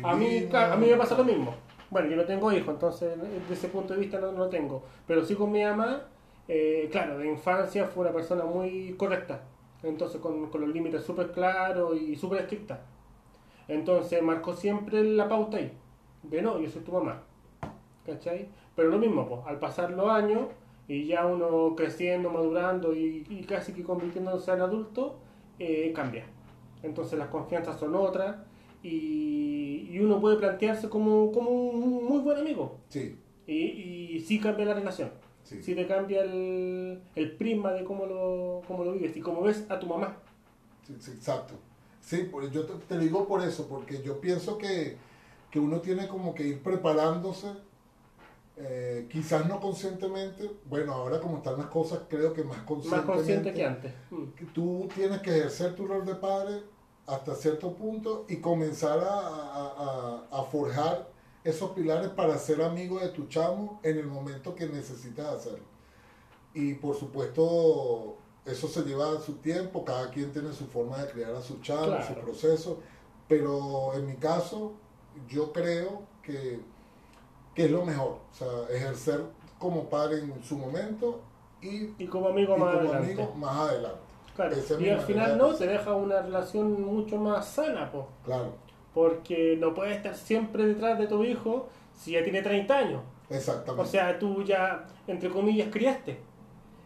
a, 0.03 0.15
mí, 0.15 0.49
a 0.53 0.77
mí 0.77 0.87
me 0.87 0.97
pasa 0.97 1.17
lo 1.17 1.25
mismo. 1.25 1.55
Bueno, 1.93 2.09
yo 2.09 2.17
no 2.17 2.25
tengo 2.25 2.51
hijos, 2.51 2.73
entonces 2.73 3.21
desde 3.21 3.53
ese 3.53 3.69
punto 3.69 3.93
de 3.93 4.01
vista 4.01 4.19
no, 4.19 4.33
lo 4.33 4.49
tengo. 4.49 4.83
Pero 5.07 5.23
sí 5.27 5.35
con 5.35 5.53
mi 5.53 5.63
mamá, 5.63 6.05
eh, 6.49 6.89
claro, 6.91 7.19
de 7.19 7.29
infancia 7.29 7.85
fue 7.85 8.05
una 8.07 8.15
persona 8.15 8.47
muy 8.47 8.95
correcta. 8.97 9.43
Entonces 9.83 10.19
con, 10.19 10.49
con 10.49 10.63
los 10.63 10.71
límites 10.71 11.05
súper 11.05 11.33
claros 11.33 11.95
y 12.01 12.17
súper 12.17 12.41
estrictas. 12.41 12.79
Entonces 13.69 14.23
marcó 14.23 14.55
siempre 14.55 15.05
la 15.05 15.29
pauta 15.29 15.59
ahí. 15.59 15.71
De 16.23 16.41
no, 16.41 16.59
yo 16.59 16.71
soy 16.71 16.81
tu 16.81 16.93
mamá. 16.93 17.25
¿Cachai? 18.07 18.49
Pero 18.75 18.89
lo 18.89 18.97
mismo, 18.97 19.29
pues, 19.29 19.43
al 19.45 19.59
pasar 19.59 19.91
los 19.91 20.09
años 20.09 20.47
y 20.89 21.05
ya 21.05 21.27
uno 21.27 21.75
creciendo, 21.77 22.31
madurando 22.31 22.95
y, 22.95 23.27
y 23.29 23.45
casi 23.45 23.75
que 23.75 23.83
convirtiéndose 23.83 24.51
en 24.51 24.63
adulto, 24.63 25.17
eh, 25.59 25.93
cambia. 25.95 26.25
Entonces 26.83 27.19
las 27.19 27.29
confianzas 27.29 27.79
son 27.79 27.95
otras 27.95 28.37
y, 28.83 29.89
y 29.91 29.99
uno 30.01 30.21
puede 30.21 30.37
plantearse 30.37 30.89
como, 30.89 31.33
como 31.33 31.51
un 31.51 32.05
muy 32.05 32.21
buen 32.21 32.39
amigo. 32.39 32.79
Sí. 32.89 33.17
Y, 33.47 33.55
y 33.55 34.21
sí 34.21 34.39
cambia 34.39 34.67
la 34.67 34.75
relación. 34.75 35.11
Sí. 35.43 35.75
te 35.75 35.87
cambia 35.87 36.23
el, 36.23 37.03
el 37.15 37.33
prisma 37.37 37.73
de 37.73 37.85
cómo 37.85 38.07
lo, 38.07 38.63
cómo 38.67 38.85
lo 38.85 38.93
vives 38.93 39.17
y 39.17 39.21
cómo 39.21 39.43
ves 39.43 39.67
a 39.69 39.79
tu 39.79 39.87
mamá. 39.87 40.17
Sí, 40.87 41.13
exacto. 41.13 41.55
Sí, 42.01 42.29
yo 42.51 42.65
te, 42.65 42.73
te, 42.87 42.99
digo 42.99 43.27
por 43.29 43.43
eso, 43.43 43.69
porque 43.69 44.03
yo 44.03 44.21
pienso 44.21 44.57
que, 44.57 44.97
que 45.51 45.61
uno 45.61 45.81
tiene 45.81 46.09
como 46.09 46.35
que 46.35 46.47
ir 46.47 46.63
preparándose 46.63 47.49
eh, 48.57 49.09
quizás 49.11 49.49
no 49.49 49.61
conscientemente, 49.61 50.51
bueno, 50.67 50.93
ahora 50.93 51.21
como 51.21 51.39
están 51.39 51.57
las 51.57 51.67
cosas, 51.67 52.01
creo 52.09 52.33
que 52.35 52.45
más 52.45 52.59
conscientemente. 52.59 53.09
Más 53.09 53.17
consciente 53.17 53.55
que 53.55 53.65
antes. 53.65 53.93
Que 54.37 54.45
tú 54.47 54.89
tienes 54.95 55.21
que 55.23 55.31
ejercer 55.31 55.75
tu 55.75 55.87
rol 55.87 56.05
de 56.05 56.15
padre 56.17 56.63
hasta 57.07 57.35
cierto 57.35 57.75
punto 57.75 58.25
y 58.29 58.37
comenzar 58.37 59.01
a, 59.01 60.25
a, 60.31 60.43
forjar 60.45 61.09
esos 61.45 61.71
pilares 61.71 62.11
para 62.11 62.39
ser 62.39 62.63
amigo 62.63 63.01
de 63.01 63.09
tu 63.09 63.27
chamo 63.27 63.81
en 63.83 63.99
el 63.99 64.07
momento 64.07 64.55
que 64.55 64.67
necesitas 64.67 65.27
hacerlo. 65.27 65.65
Y 66.55 66.75
por 66.75 66.97
supuesto, 66.97 68.17
eso 68.45 68.69
se 68.69 68.83
lleva 68.83 69.21
su 69.21 69.35
tiempo, 69.35 69.85
cada 69.85 70.11
quien 70.11 70.33
tiene 70.33 70.53
su 70.53 70.67
forma 70.67 70.99
de 71.03 71.11
criar 71.11 71.35
a 71.35 71.43
su 71.43 71.61
chamo, 71.61 71.97
su 72.07 72.15
proceso, 72.15 72.79
pero 73.29 73.95
en 73.95 74.07
mi 74.07 74.17
caso, 74.17 74.73
yo 75.29 75.53
creo 75.53 76.03
que 76.23 76.61
que 77.55 77.67
es 77.67 77.71
lo 77.71 77.85
mejor, 77.85 78.19
o 78.31 78.35
sea, 78.35 78.75
ejercer 78.75 79.25
como 79.59 79.89
padre 79.89 80.21
en 80.21 80.43
su 80.43 80.57
momento 80.57 81.21
y, 81.61 81.91
y 82.03 82.07
como 82.07 82.29
amigo, 82.29 82.57
más, 82.57 82.77
adelante. 82.77 83.13
amigo 83.13 83.35
más 83.37 83.57
adelante. 83.57 84.01
Claro. 84.35 84.57
y 84.81 84.89
al 84.89 85.01
final 85.01 85.37
no, 85.37 85.53
se 85.53 85.67
deja 85.67 85.95
una 85.95 86.23
relación 86.23 86.83
mucho 86.83 87.19
más 87.19 87.47
sana, 87.47 87.91
po. 87.91 88.09
Claro. 88.25 88.55
Porque 88.95 89.57
no 89.59 89.75
puedes 89.75 89.97
estar 89.97 90.15
siempre 90.15 90.67
detrás 90.67 90.99
de 90.99 91.07
tu 91.07 91.23
hijo 91.25 91.69
si 91.95 92.13
ya 92.13 92.23
tiene 92.23 92.43
30 92.43 92.77
años. 92.77 93.03
Exactamente. 93.29 93.83
O 93.83 93.87
sea, 93.87 94.19
tú 94.19 94.43
ya, 94.43 94.87
entre 95.07 95.29
comillas, 95.31 95.69
criaste. 95.71 96.19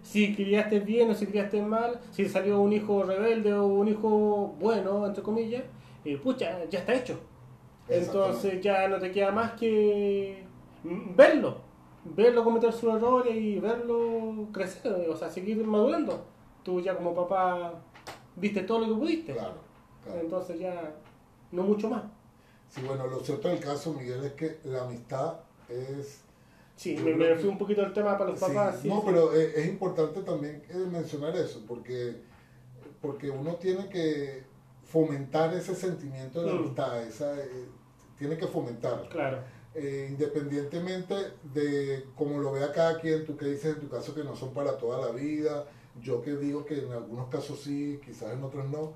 Si 0.03 0.35
criaste 0.35 0.81
bien 0.81 1.11
o 1.11 1.15
si 1.15 1.27
criaste 1.27 1.61
mal, 1.63 1.99
si 2.13 2.29
salió 2.29 2.61
un 2.61 2.73
hijo 2.73 3.03
rebelde 3.03 3.53
o 3.53 3.67
un 3.67 3.89
hijo 3.89 4.55
bueno, 4.61 5.05
entre 5.07 5.23
comillas, 5.23 5.65
eh, 6.05 6.17
pucha, 6.17 6.65
ya 6.71 6.79
está 6.81 6.95
hecho. 6.95 7.19
Entonces 7.89 8.61
ya 8.61 8.89
no 8.89 8.99
te 8.99 9.11
queda 9.11 9.31
más 9.31 9.53
que 9.53 10.45
verlo, 10.85 11.59
verlo 12.05 12.45
cometer 12.45 12.73
sus 12.73 12.95
errores 12.95 13.35
y 13.35 13.59
verlo 13.59 14.49
crecer, 14.53 15.09
o 15.09 15.17
sea, 15.17 15.29
seguir 15.29 15.65
madurando. 15.65 16.25
Tú 16.67 16.81
ya 16.81 16.97
como 16.97 17.15
papá 17.15 17.75
viste 18.35 18.65
todo 18.65 18.81
lo 18.81 18.89
que 18.89 19.01
pudiste. 19.01 19.33
Claro, 19.35 19.55
Entonces 20.21 20.59
ya 20.59 20.97
no 21.53 21.63
mucho 21.63 21.89
más. 21.89 22.03
Sí, 22.69 22.83
bueno, 22.85 23.07
lo 23.07 23.21
cierto 23.21 23.47
del 23.47 23.61
caso, 23.61 23.93
Miguel, 23.93 24.25
es 24.25 24.33
que 24.33 24.59
la 24.65 24.83
amistad 24.83 25.35
es... 25.69 26.23
Sí, 26.75 26.97
me, 26.97 27.37
fui 27.37 27.49
un 27.49 27.57
poquito 27.57 27.83
el 27.83 27.93
tema 27.93 28.19
para 28.19 28.31
los 28.31 28.41
papás. 28.41 28.85
no, 28.85 29.01
pero 29.05 29.33
es, 29.33 29.65
importante 29.69 30.23
también 30.23 30.65
eh, 30.69 30.75
mencionar 30.91 31.37
eso, 31.37 31.63
porque, 31.69 32.17
porque 33.01 33.31
uno 33.31 33.55
tiene 33.55 33.89
que 33.89 34.43
fomentar 34.83 35.55
ese 35.55 35.73
sentimiento 35.73 36.41
de 36.41 36.47
la 36.49 36.55
mm. 36.55 36.59
amistad, 36.59 37.03
esa, 37.05 37.39
eh, 37.39 37.69
tiene 38.19 38.37
que 38.37 38.49
fomentar. 38.49 39.09
Claro 39.09 39.39
eh, 39.79 40.07
independientemente 40.09 41.15
de 41.53 42.07
cómo 42.15 42.39
lo 42.39 42.53
vea 42.53 42.73
cada 42.73 42.99
quien, 42.99 43.27
tú 43.27 43.37
que 43.37 43.45
dices 43.45 43.75
en 43.75 43.81
tu 43.81 43.91
caso 43.91 44.15
que 44.15 44.25
no 44.25 44.35
son 44.35 44.55
para 44.55 44.79
toda 44.79 45.07
la 45.07 45.13
vida, 45.13 45.67
yo 46.03 46.23
que 46.23 46.37
digo 46.37 46.65
que 46.65 46.79
en 46.79 46.93
algunos 46.93 47.29
casos 47.29 47.61
sí, 47.61 48.01
quizás 48.05 48.33
en 48.33 48.43
otros 48.43 48.69
no, 48.71 48.93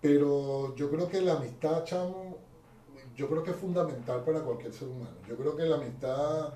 pero 0.00 0.74
yo 0.76 0.90
creo 0.90 1.08
que 1.08 1.20
la 1.20 1.34
amistad, 1.34 1.84
chamo, 1.84 2.36
yo 3.16 3.28
creo 3.28 3.42
que 3.42 3.52
es 3.52 3.56
fundamental 3.56 4.22
para 4.24 4.40
cualquier 4.40 4.72
ser 4.72 4.88
humano. 4.88 5.16
Yo 5.28 5.36
creo 5.36 5.56
que 5.56 5.64
la 5.64 5.76
amistad 5.76 6.54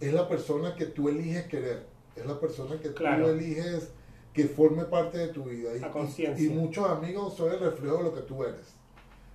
es 0.00 0.12
la 0.12 0.28
persona 0.28 0.74
que 0.74 0.86
tú 0.86 1.08
eliges 1.08 1.46
querer, 1.46 1.86
es 2.14 2.26
la 2.26 2.38
persona 2.38 2.78
que 2.78 2.92
Claro. 2.92 3.24
tú 3.24 3.30
eliges 3.30 3.90
que 4.32 4.44
forme 4.46 4.84
parte 4.84 5.18
de 5.18 5.28
tu 5.28 5.44
vida. 5.44 5.70
Y, 6.36 6.48
muchos 6.50 6.88
amigos 6.88 7.34
son 7.34 7.52
el 7.52 7.58
reflejo 7.58 7.96
de 7.96 8.02
lo 8.04 8.14
que 8.14 8.20
tú 8.20 8.44
eres. 8.44 8.74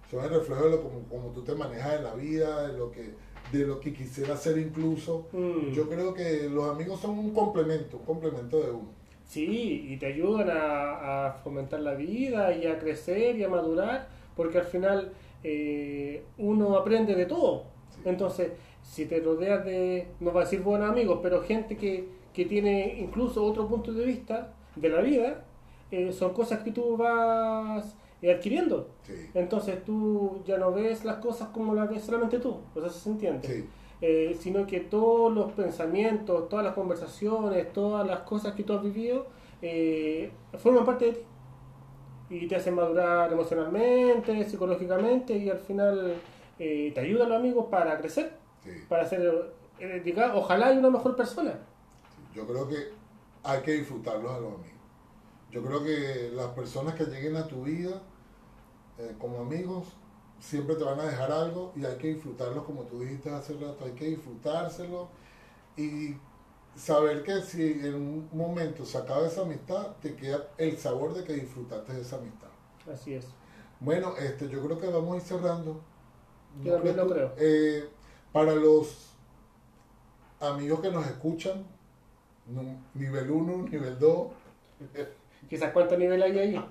Son 0.10 0.24
el 0.24 0.30
reflejo 0.30 0.64
de 0.66 0.70
lo 0.70 0.84
como, 0.84 1.00
como 1.10 1.30
tú 1.32 1.44
te 1.44 1.54
manejas 1.56 1.96
en 1.96 2.04
la 2.04 2.14
vida, 2.14 2.68
de 2.68 2.78
lo 2.78 2.92
que, 2.92 3.14
de 3.52 3.66
lo 3.66 3.80
que 3.80 3.94
quisieras 3.94 4.42
ser 4.42 4.58
incluso. 4.58 5.28
Mm. 5.34 5.72
Yo 5.72 5.90
creo 5.90 6.14
que 6.14 6.50
los 6.50 6.70
amigos 6.70 7.02
son 7.02 7.18
un 7.18 7.34
complemento, 7.34 7.98
un 7.98 8.06
complemento 8.06 8.62
de 8.62 8.72
uno. 8.72 9.03
Sí, 9.26 9.88
y 9.90 9.98
te 9.98 10.08
ayudan 10.08 10.50
a, 10.50 11.28
a 11.28 11.34
fomentar 11.34 11.80
la 11.80 11.94
vida 11.96 12.54
y 12.56 12.68
a 12.68 12.78
crecer 12.78 13.36
y 13.38 13.44
a 13.44 13.50
madurar, 13.50 14.08
porque 14.36 14.60
al 14.60 14.66
final 14.66 15.12
eh, 15.44 16.24
uno 16.38 16.78
aprende 16.78 17.16
de 17.16 17.26
todo. 17.26 17.64
Entonces, 18.06 18.52
si 18.82 19.06
te 19.06 19.20
rodeas 19.20 19.66
de, 19.66 20.08
no 20.20 20.34
va 20.34 20.42
a 20.42 20.44
decir 20.44 20.62
buenos 20.62 20.90
amigos, 20.90 21.20
pero 21.22 21.42
gente 21.42 21.78
que, 21.78 22.08
que 22.34 22.46
tiene 22.46 22.98
incluso 23.00 23.44
otro 23.44 23.68
punto 23.68 23.94
de 23.94 24.06
vista 24.06 24.54
de 24.76 24.90
la 24.90 25.02
vida, 25.02 25.46
eh, 25.92 26.12
son 26.12 26.34
cosas 26.34 26.60
que 26.60 26.72
tú 26.72 26.98
vas 26.98 27.96
eh, 28.22 28.34
adquiriendo. 28.34 28.90
Sí. 29.04 29.14
Entonces 29.34 29.84
tú 29.84 30.42
ya 30.46 30.58
no 30.58 30.72
ves 30.72 31.06
las 31.06 31.18
cosas 31.18 31.50
como 31.50 31.74
las 31.74 31.90
ves 31.90 32.04
solamente 32.04 32.40
tú, 32.40 32.58
o 32.74 32.82
sea, 32.82 32.90
se 32.90 33.10
entiende. 33.10 33.48
Sí. 33.48 33.66
Eh, 34.02 34.36
sino 34.40 34.68
que 34.68 34.82
todos 34.82 35.32
los 35.34 35.52
pensamientos, 35.54 36.50
todas 36.50 36.66
las 36.66 36.74
conversaciones, 36.74 37.72
todas 37.72 38.06
las 38.06 38.20
cosas 38.22 38.54
que 38.54 38.64
tú 38.64 38.74
has 38.74 38.84
vivido 38.84 39.28
eh, 39.62 40.30
forman 40.58 40.84
parte 40.84 41.06
de 41.06 41.12
ti 41.14 41.22
y 42.30 42.48
te 42.48 42.56
hacen 42.58 42.76
madurar 42.76 43.32
emocionalmente, 43.32 44.44
psicológicamente 44.44 45.38
y 45.38 45.50
al 45.50 45.60
final 45.60 46.16
eh, 46.60 46.92
te 46.94 47.00
ayudan 47.00 47.30
los 47.30 47.38
amigos 47.40 47.68
para 47.72 47.98
crecer, 47.98 48.34
Sí. 48.62 48.72
para 48.90 49.06
ser, 49.06 49.54
eh, 49.80 50.02
diga, 50.04 50.36
ojalá 50.36 50.68
hay 50.68 50.78
una 50.78 50.90
mejor 50.90 51.16
persona. 51.16 51.60
Yo 52.34 52.46
creo 52.46 52.68
que 52.68 52.76
hay 53.44 53.62
que 53.62 53.72
disfrutarlos 53.74 54.32
a 54.32 54.40
los 54.40 54.54
amigos. 54.54 54.82
Yo 55.52 55.64
creo 55.64 55.84
que 55.84 56.32
las 56.34 56.48
personas 56.48 56.96
que 56.96 57.06
lleguen 57.06 57.38
a 57.38 57.48
tu 57.48 57.64
vida 57.64 58.02
como 59.20 59.40
amigos 59.40 59.88
siempre 60.44 60.76
te 60.76 60.84
van 60.84 61.00
a 61.00 61.04
dejar 61.04 61.32
algo 61.32 61.72
y 61.76 61.86
hay 61.86 61.96
que 61.98 62.14
disfrutarlos 62.14 62.66
como 62.66 62.84
tú 62.84 63.00
dijiste 63.00 63.30
hace 63.30 63.54
rato, 63.54 63.86
hay 63.86 63.94
que 63.94 64.06
disfrutárselo 64.06 65.08
y 65.78 66.16
saber 66.76 67.24
que 67.24 67.42
si 67.42 67.64
en 67.64 67.96
un 67.96 68.30
momento 68.34 68.86
se 68.86 68.98
acaba 68.98 69.26
esa 69.26 69.44
amistad, 69.44 69.96
te 70.02 70.16
queda 70.16 70.50
el 70.58 70.78
sabor 70.78 71.14
de 71.14 71.24
que 71.24 71.34
disfrutaste 71.34 71.94
de 71.94 72.02
esa 72.02 72.18
amistad. 72.18 72.50
Así 72.92 73.14
es. 73.14 73.26
Bueno, 73.80 74.16
este, 74.18 74.50
yo 74.50 74.62
creo 74.66 74.80
que 74.80 74.88
vamos 74.88 75.14
a 75.14 75.18
ir 75.18 75.24
cerrando. 75.24 75.82
Yo 76.62 76.74
también 76.74 76.98
lo 76.98 77.08
creo. 77.08 77.34
Eh, 77.38 77.90
para 78.32 78.54
los 78.54 79.12
amigos 80.42 80.82
que 80.82 80.92
nos 80.92 81.06
escuchan, 81.08 81.66
nivel 82.94 83.32
1, 83.32 83.70
nivel 83.70 83.98
2, 83.98 84.28
Quizás 85.50 85.72
cuánto 85.72 85.98
nivel 85.98 86.22
hay 86.22 86.40
ahí. 86.40 86.66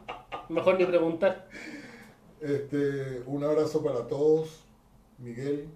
Mejor 0.48 0.78
ni 0.78 0.84
preguntar. 0.84 1.48
Este, 2.42 3.22
un 3.26 3.44
abrazo 3.44 3.82
para 3.82 4.06
todos. 4.08 4.64
Miguel, 5.18 5.68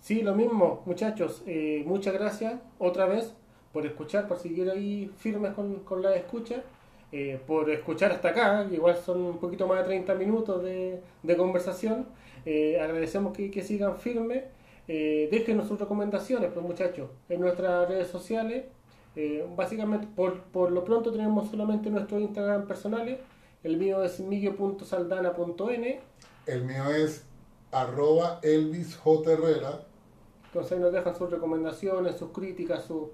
Sí, 0.00 0.22
lo 0.22 0.34
mismo, 0.34 0.82
muchachos. 0.86 1.42
eh, 1.46 1.82
muchas 1.86 2.14
gracias 2.14 2.60
otra 2.78 3.06
vez 3.06 3.34
por 3.72 3.86
escuchar, 3.86 4.28
por 4.28 4.38
seguir 4.38 4.70
ahí 4.70 5.10
firmes 5.18 5.52
con, 5.54 5.80
con 5.80 6.02
la 6.02 6.14
escucha, 6.16 6.62
eh, 7.12 7.40
por 7.46 7.70
escuchar 7.70 8.12
hasta 8.12 8.28
acá, 8.30 8.66
igual 8.70 8.96
son 8.96 9.20
un 9.22 9.38
poquito 9.38 9.66
más 9.66 9.78
de 9.80 9.84
30 9.84 10.14
minutos 10.14 10.62
de, 10.62 11.00
de 11.22 11.36
conversación. 11.36 12.06
Eh, 12.46 12.80
agradecemos 12.80 13.36
que, 13.36 13.50
que 13.50 13.62
sigan 13.62 13.96
firmes. 13.98 14.44
Déjenos 14.86 15.68
sus 15.68 15.78
recomendaciones, 15.78 16.50
pues 16.52 16.64
muchachos, 16.64 17.10
en 17.28 17.40
nuestras 17.42 17.86
redes 17.88 18.08
sociales. 18.08 18.64
Básicamente, 19.56 20.06
por, 20.16 20.42
por 20.44 20.70
lo 20.72 20.84
pronto 20.84 21.12
tenemos 21.12 21.50
solamente 21.50 21.90
nuestros 21.90 22.22
Instagram 22.22 22.66
personales. 22.66 23.18
El 23.64 23.76
mío 23.76 24.04
es 24.04 24.20
miguel.saldana.n. 24.20 26.00
el 26.46 26.64
mío 26.64 26.90
es 26.90 27.24
arroba 27.72 28.38
Elvis 28.42 28.96
J. 28.96 29.32
Herrera. 29.32 29.80
Entonces 30.46 30.72
ahí 30.72 30.78
nos 30.78 30.92
dejan 30.92 31.16
sus 31.16 31.28
recomendaciones, 31.28 32.16
sus 32.16 32.30
críticas, 32.30 32.84
su, 32.84 33.10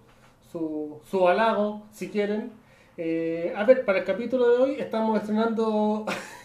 su, 0.53 1.01
su 1.11 1.27
halago, 1.27 1.85
si 1.93 2.11
quieren. 2.11 2.53
Eh, 2.99 3.55
a 3.57 3.65
ver, 3.65 3.87
para 3.87 4.01
el 4.01 4.05
capítulo 4.05 4.51
de 4.51 4.63
hoy 4.63 4.77
estamos 4.79 5.19
estrenando... 5.19 6.05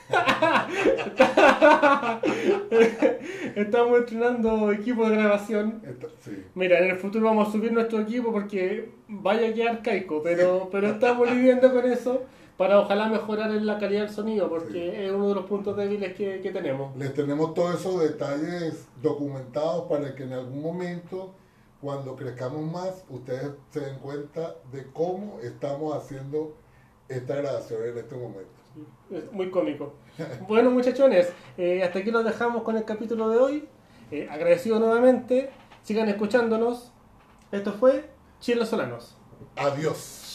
estamos 3.55 3.99
estrenando 3.99 4.71
equipo 4.71 5.09
de 5.09 5.17
grabación. 5.17 5.81
Sí. 6.21 6.45
Mira, 6.55 6.79
en 6.79 6.89
el 6.89 6.97
futuro 6.97 7.25
vamos 7.25 7.49
a 7.49 7.51
subir 7.51 7.73
nuestro 7.73 7.99
equipo 7.99 8.31
porque 8.31 8.93
vaya 9.09 9.53
que 9.53 9.67
arcaico, 9.67 10.23
pero, 10.23 10.69
pero 10.71 10.87
estamos 10.87 11.29
lidiando 11.29 11.73
con 11.73 11.85
eso 11.85 12.23
para 12.59 12.77
ojalá 12.77 13.07
mejorar 13.07 13.51
en 13.51 13.65
la 13.65 13.79
calidad 13.79 14.01
del 14.01 14.09
sonido, 14.09 14.49
porque 14.49 15.05
es 15.05 15.09
uno 15.13 15.29
de 15.29 15.35
los 15.35 15.45
puntos 15.45 15.77
débiles 15.77 16.13
que, 16.13 16.41
que 16.41 16.51
tenemos. 16.51 16.93
Les 16.97 17.13
tenemos 17.13 17.53
todos 17.53 17.79
esos 17.79 18.01
detalles 18.01 18.85
documentados 19.01 19.85
para 19.87 20.13
que 20.13 20.23
en 20.23 20.33
algún 20.33 20.61
momento, 20.61 21.33
cuando 21.79 22.17
crezcamos 22.17 22.69
más, 22.69 23.05
ustedes 23.07 23.51
se 23.69 23.79
den 23.79 23.99
cuenta 23.99 24.55
de 24.73 24.85
cómo 24.91 25.39
estamos 25.41 25.95
haciendo 25.95 26.53
esta 27.07 27.35
grabación 27.35 27.81
en 27.81 27.97
este 27.97 28.15
momento. 28.15 28.51
Es 29.09 29.31
muy 29.31 29.49
cómico. 29.49 29.93
Bueno, 30.45 30.69
muchachones, 30.69 31.31
eh, 31.57 31.81
hasta 31.81 31.99
aquí 31.99 32.11
los 32.11 32.25
dejamos 32.25 32.63
con 32.63 32.75
el 32.75 32.83
capítulo 32.83 33.29
de 33.29 33.37
hoy. 33.37 33.69
Eh, 34.11 34.27
agradecido 34.29 34.79
nuevamente. 34.79 35.49
Sigan 35.83 36.09
escuchándonos. 36.09 36.91
Esto 37.53 37.71
fue 37.71 38.09
Chile 38.41 38.65
Solanos. 38.65 39.15
Adiós. 39.55 40.28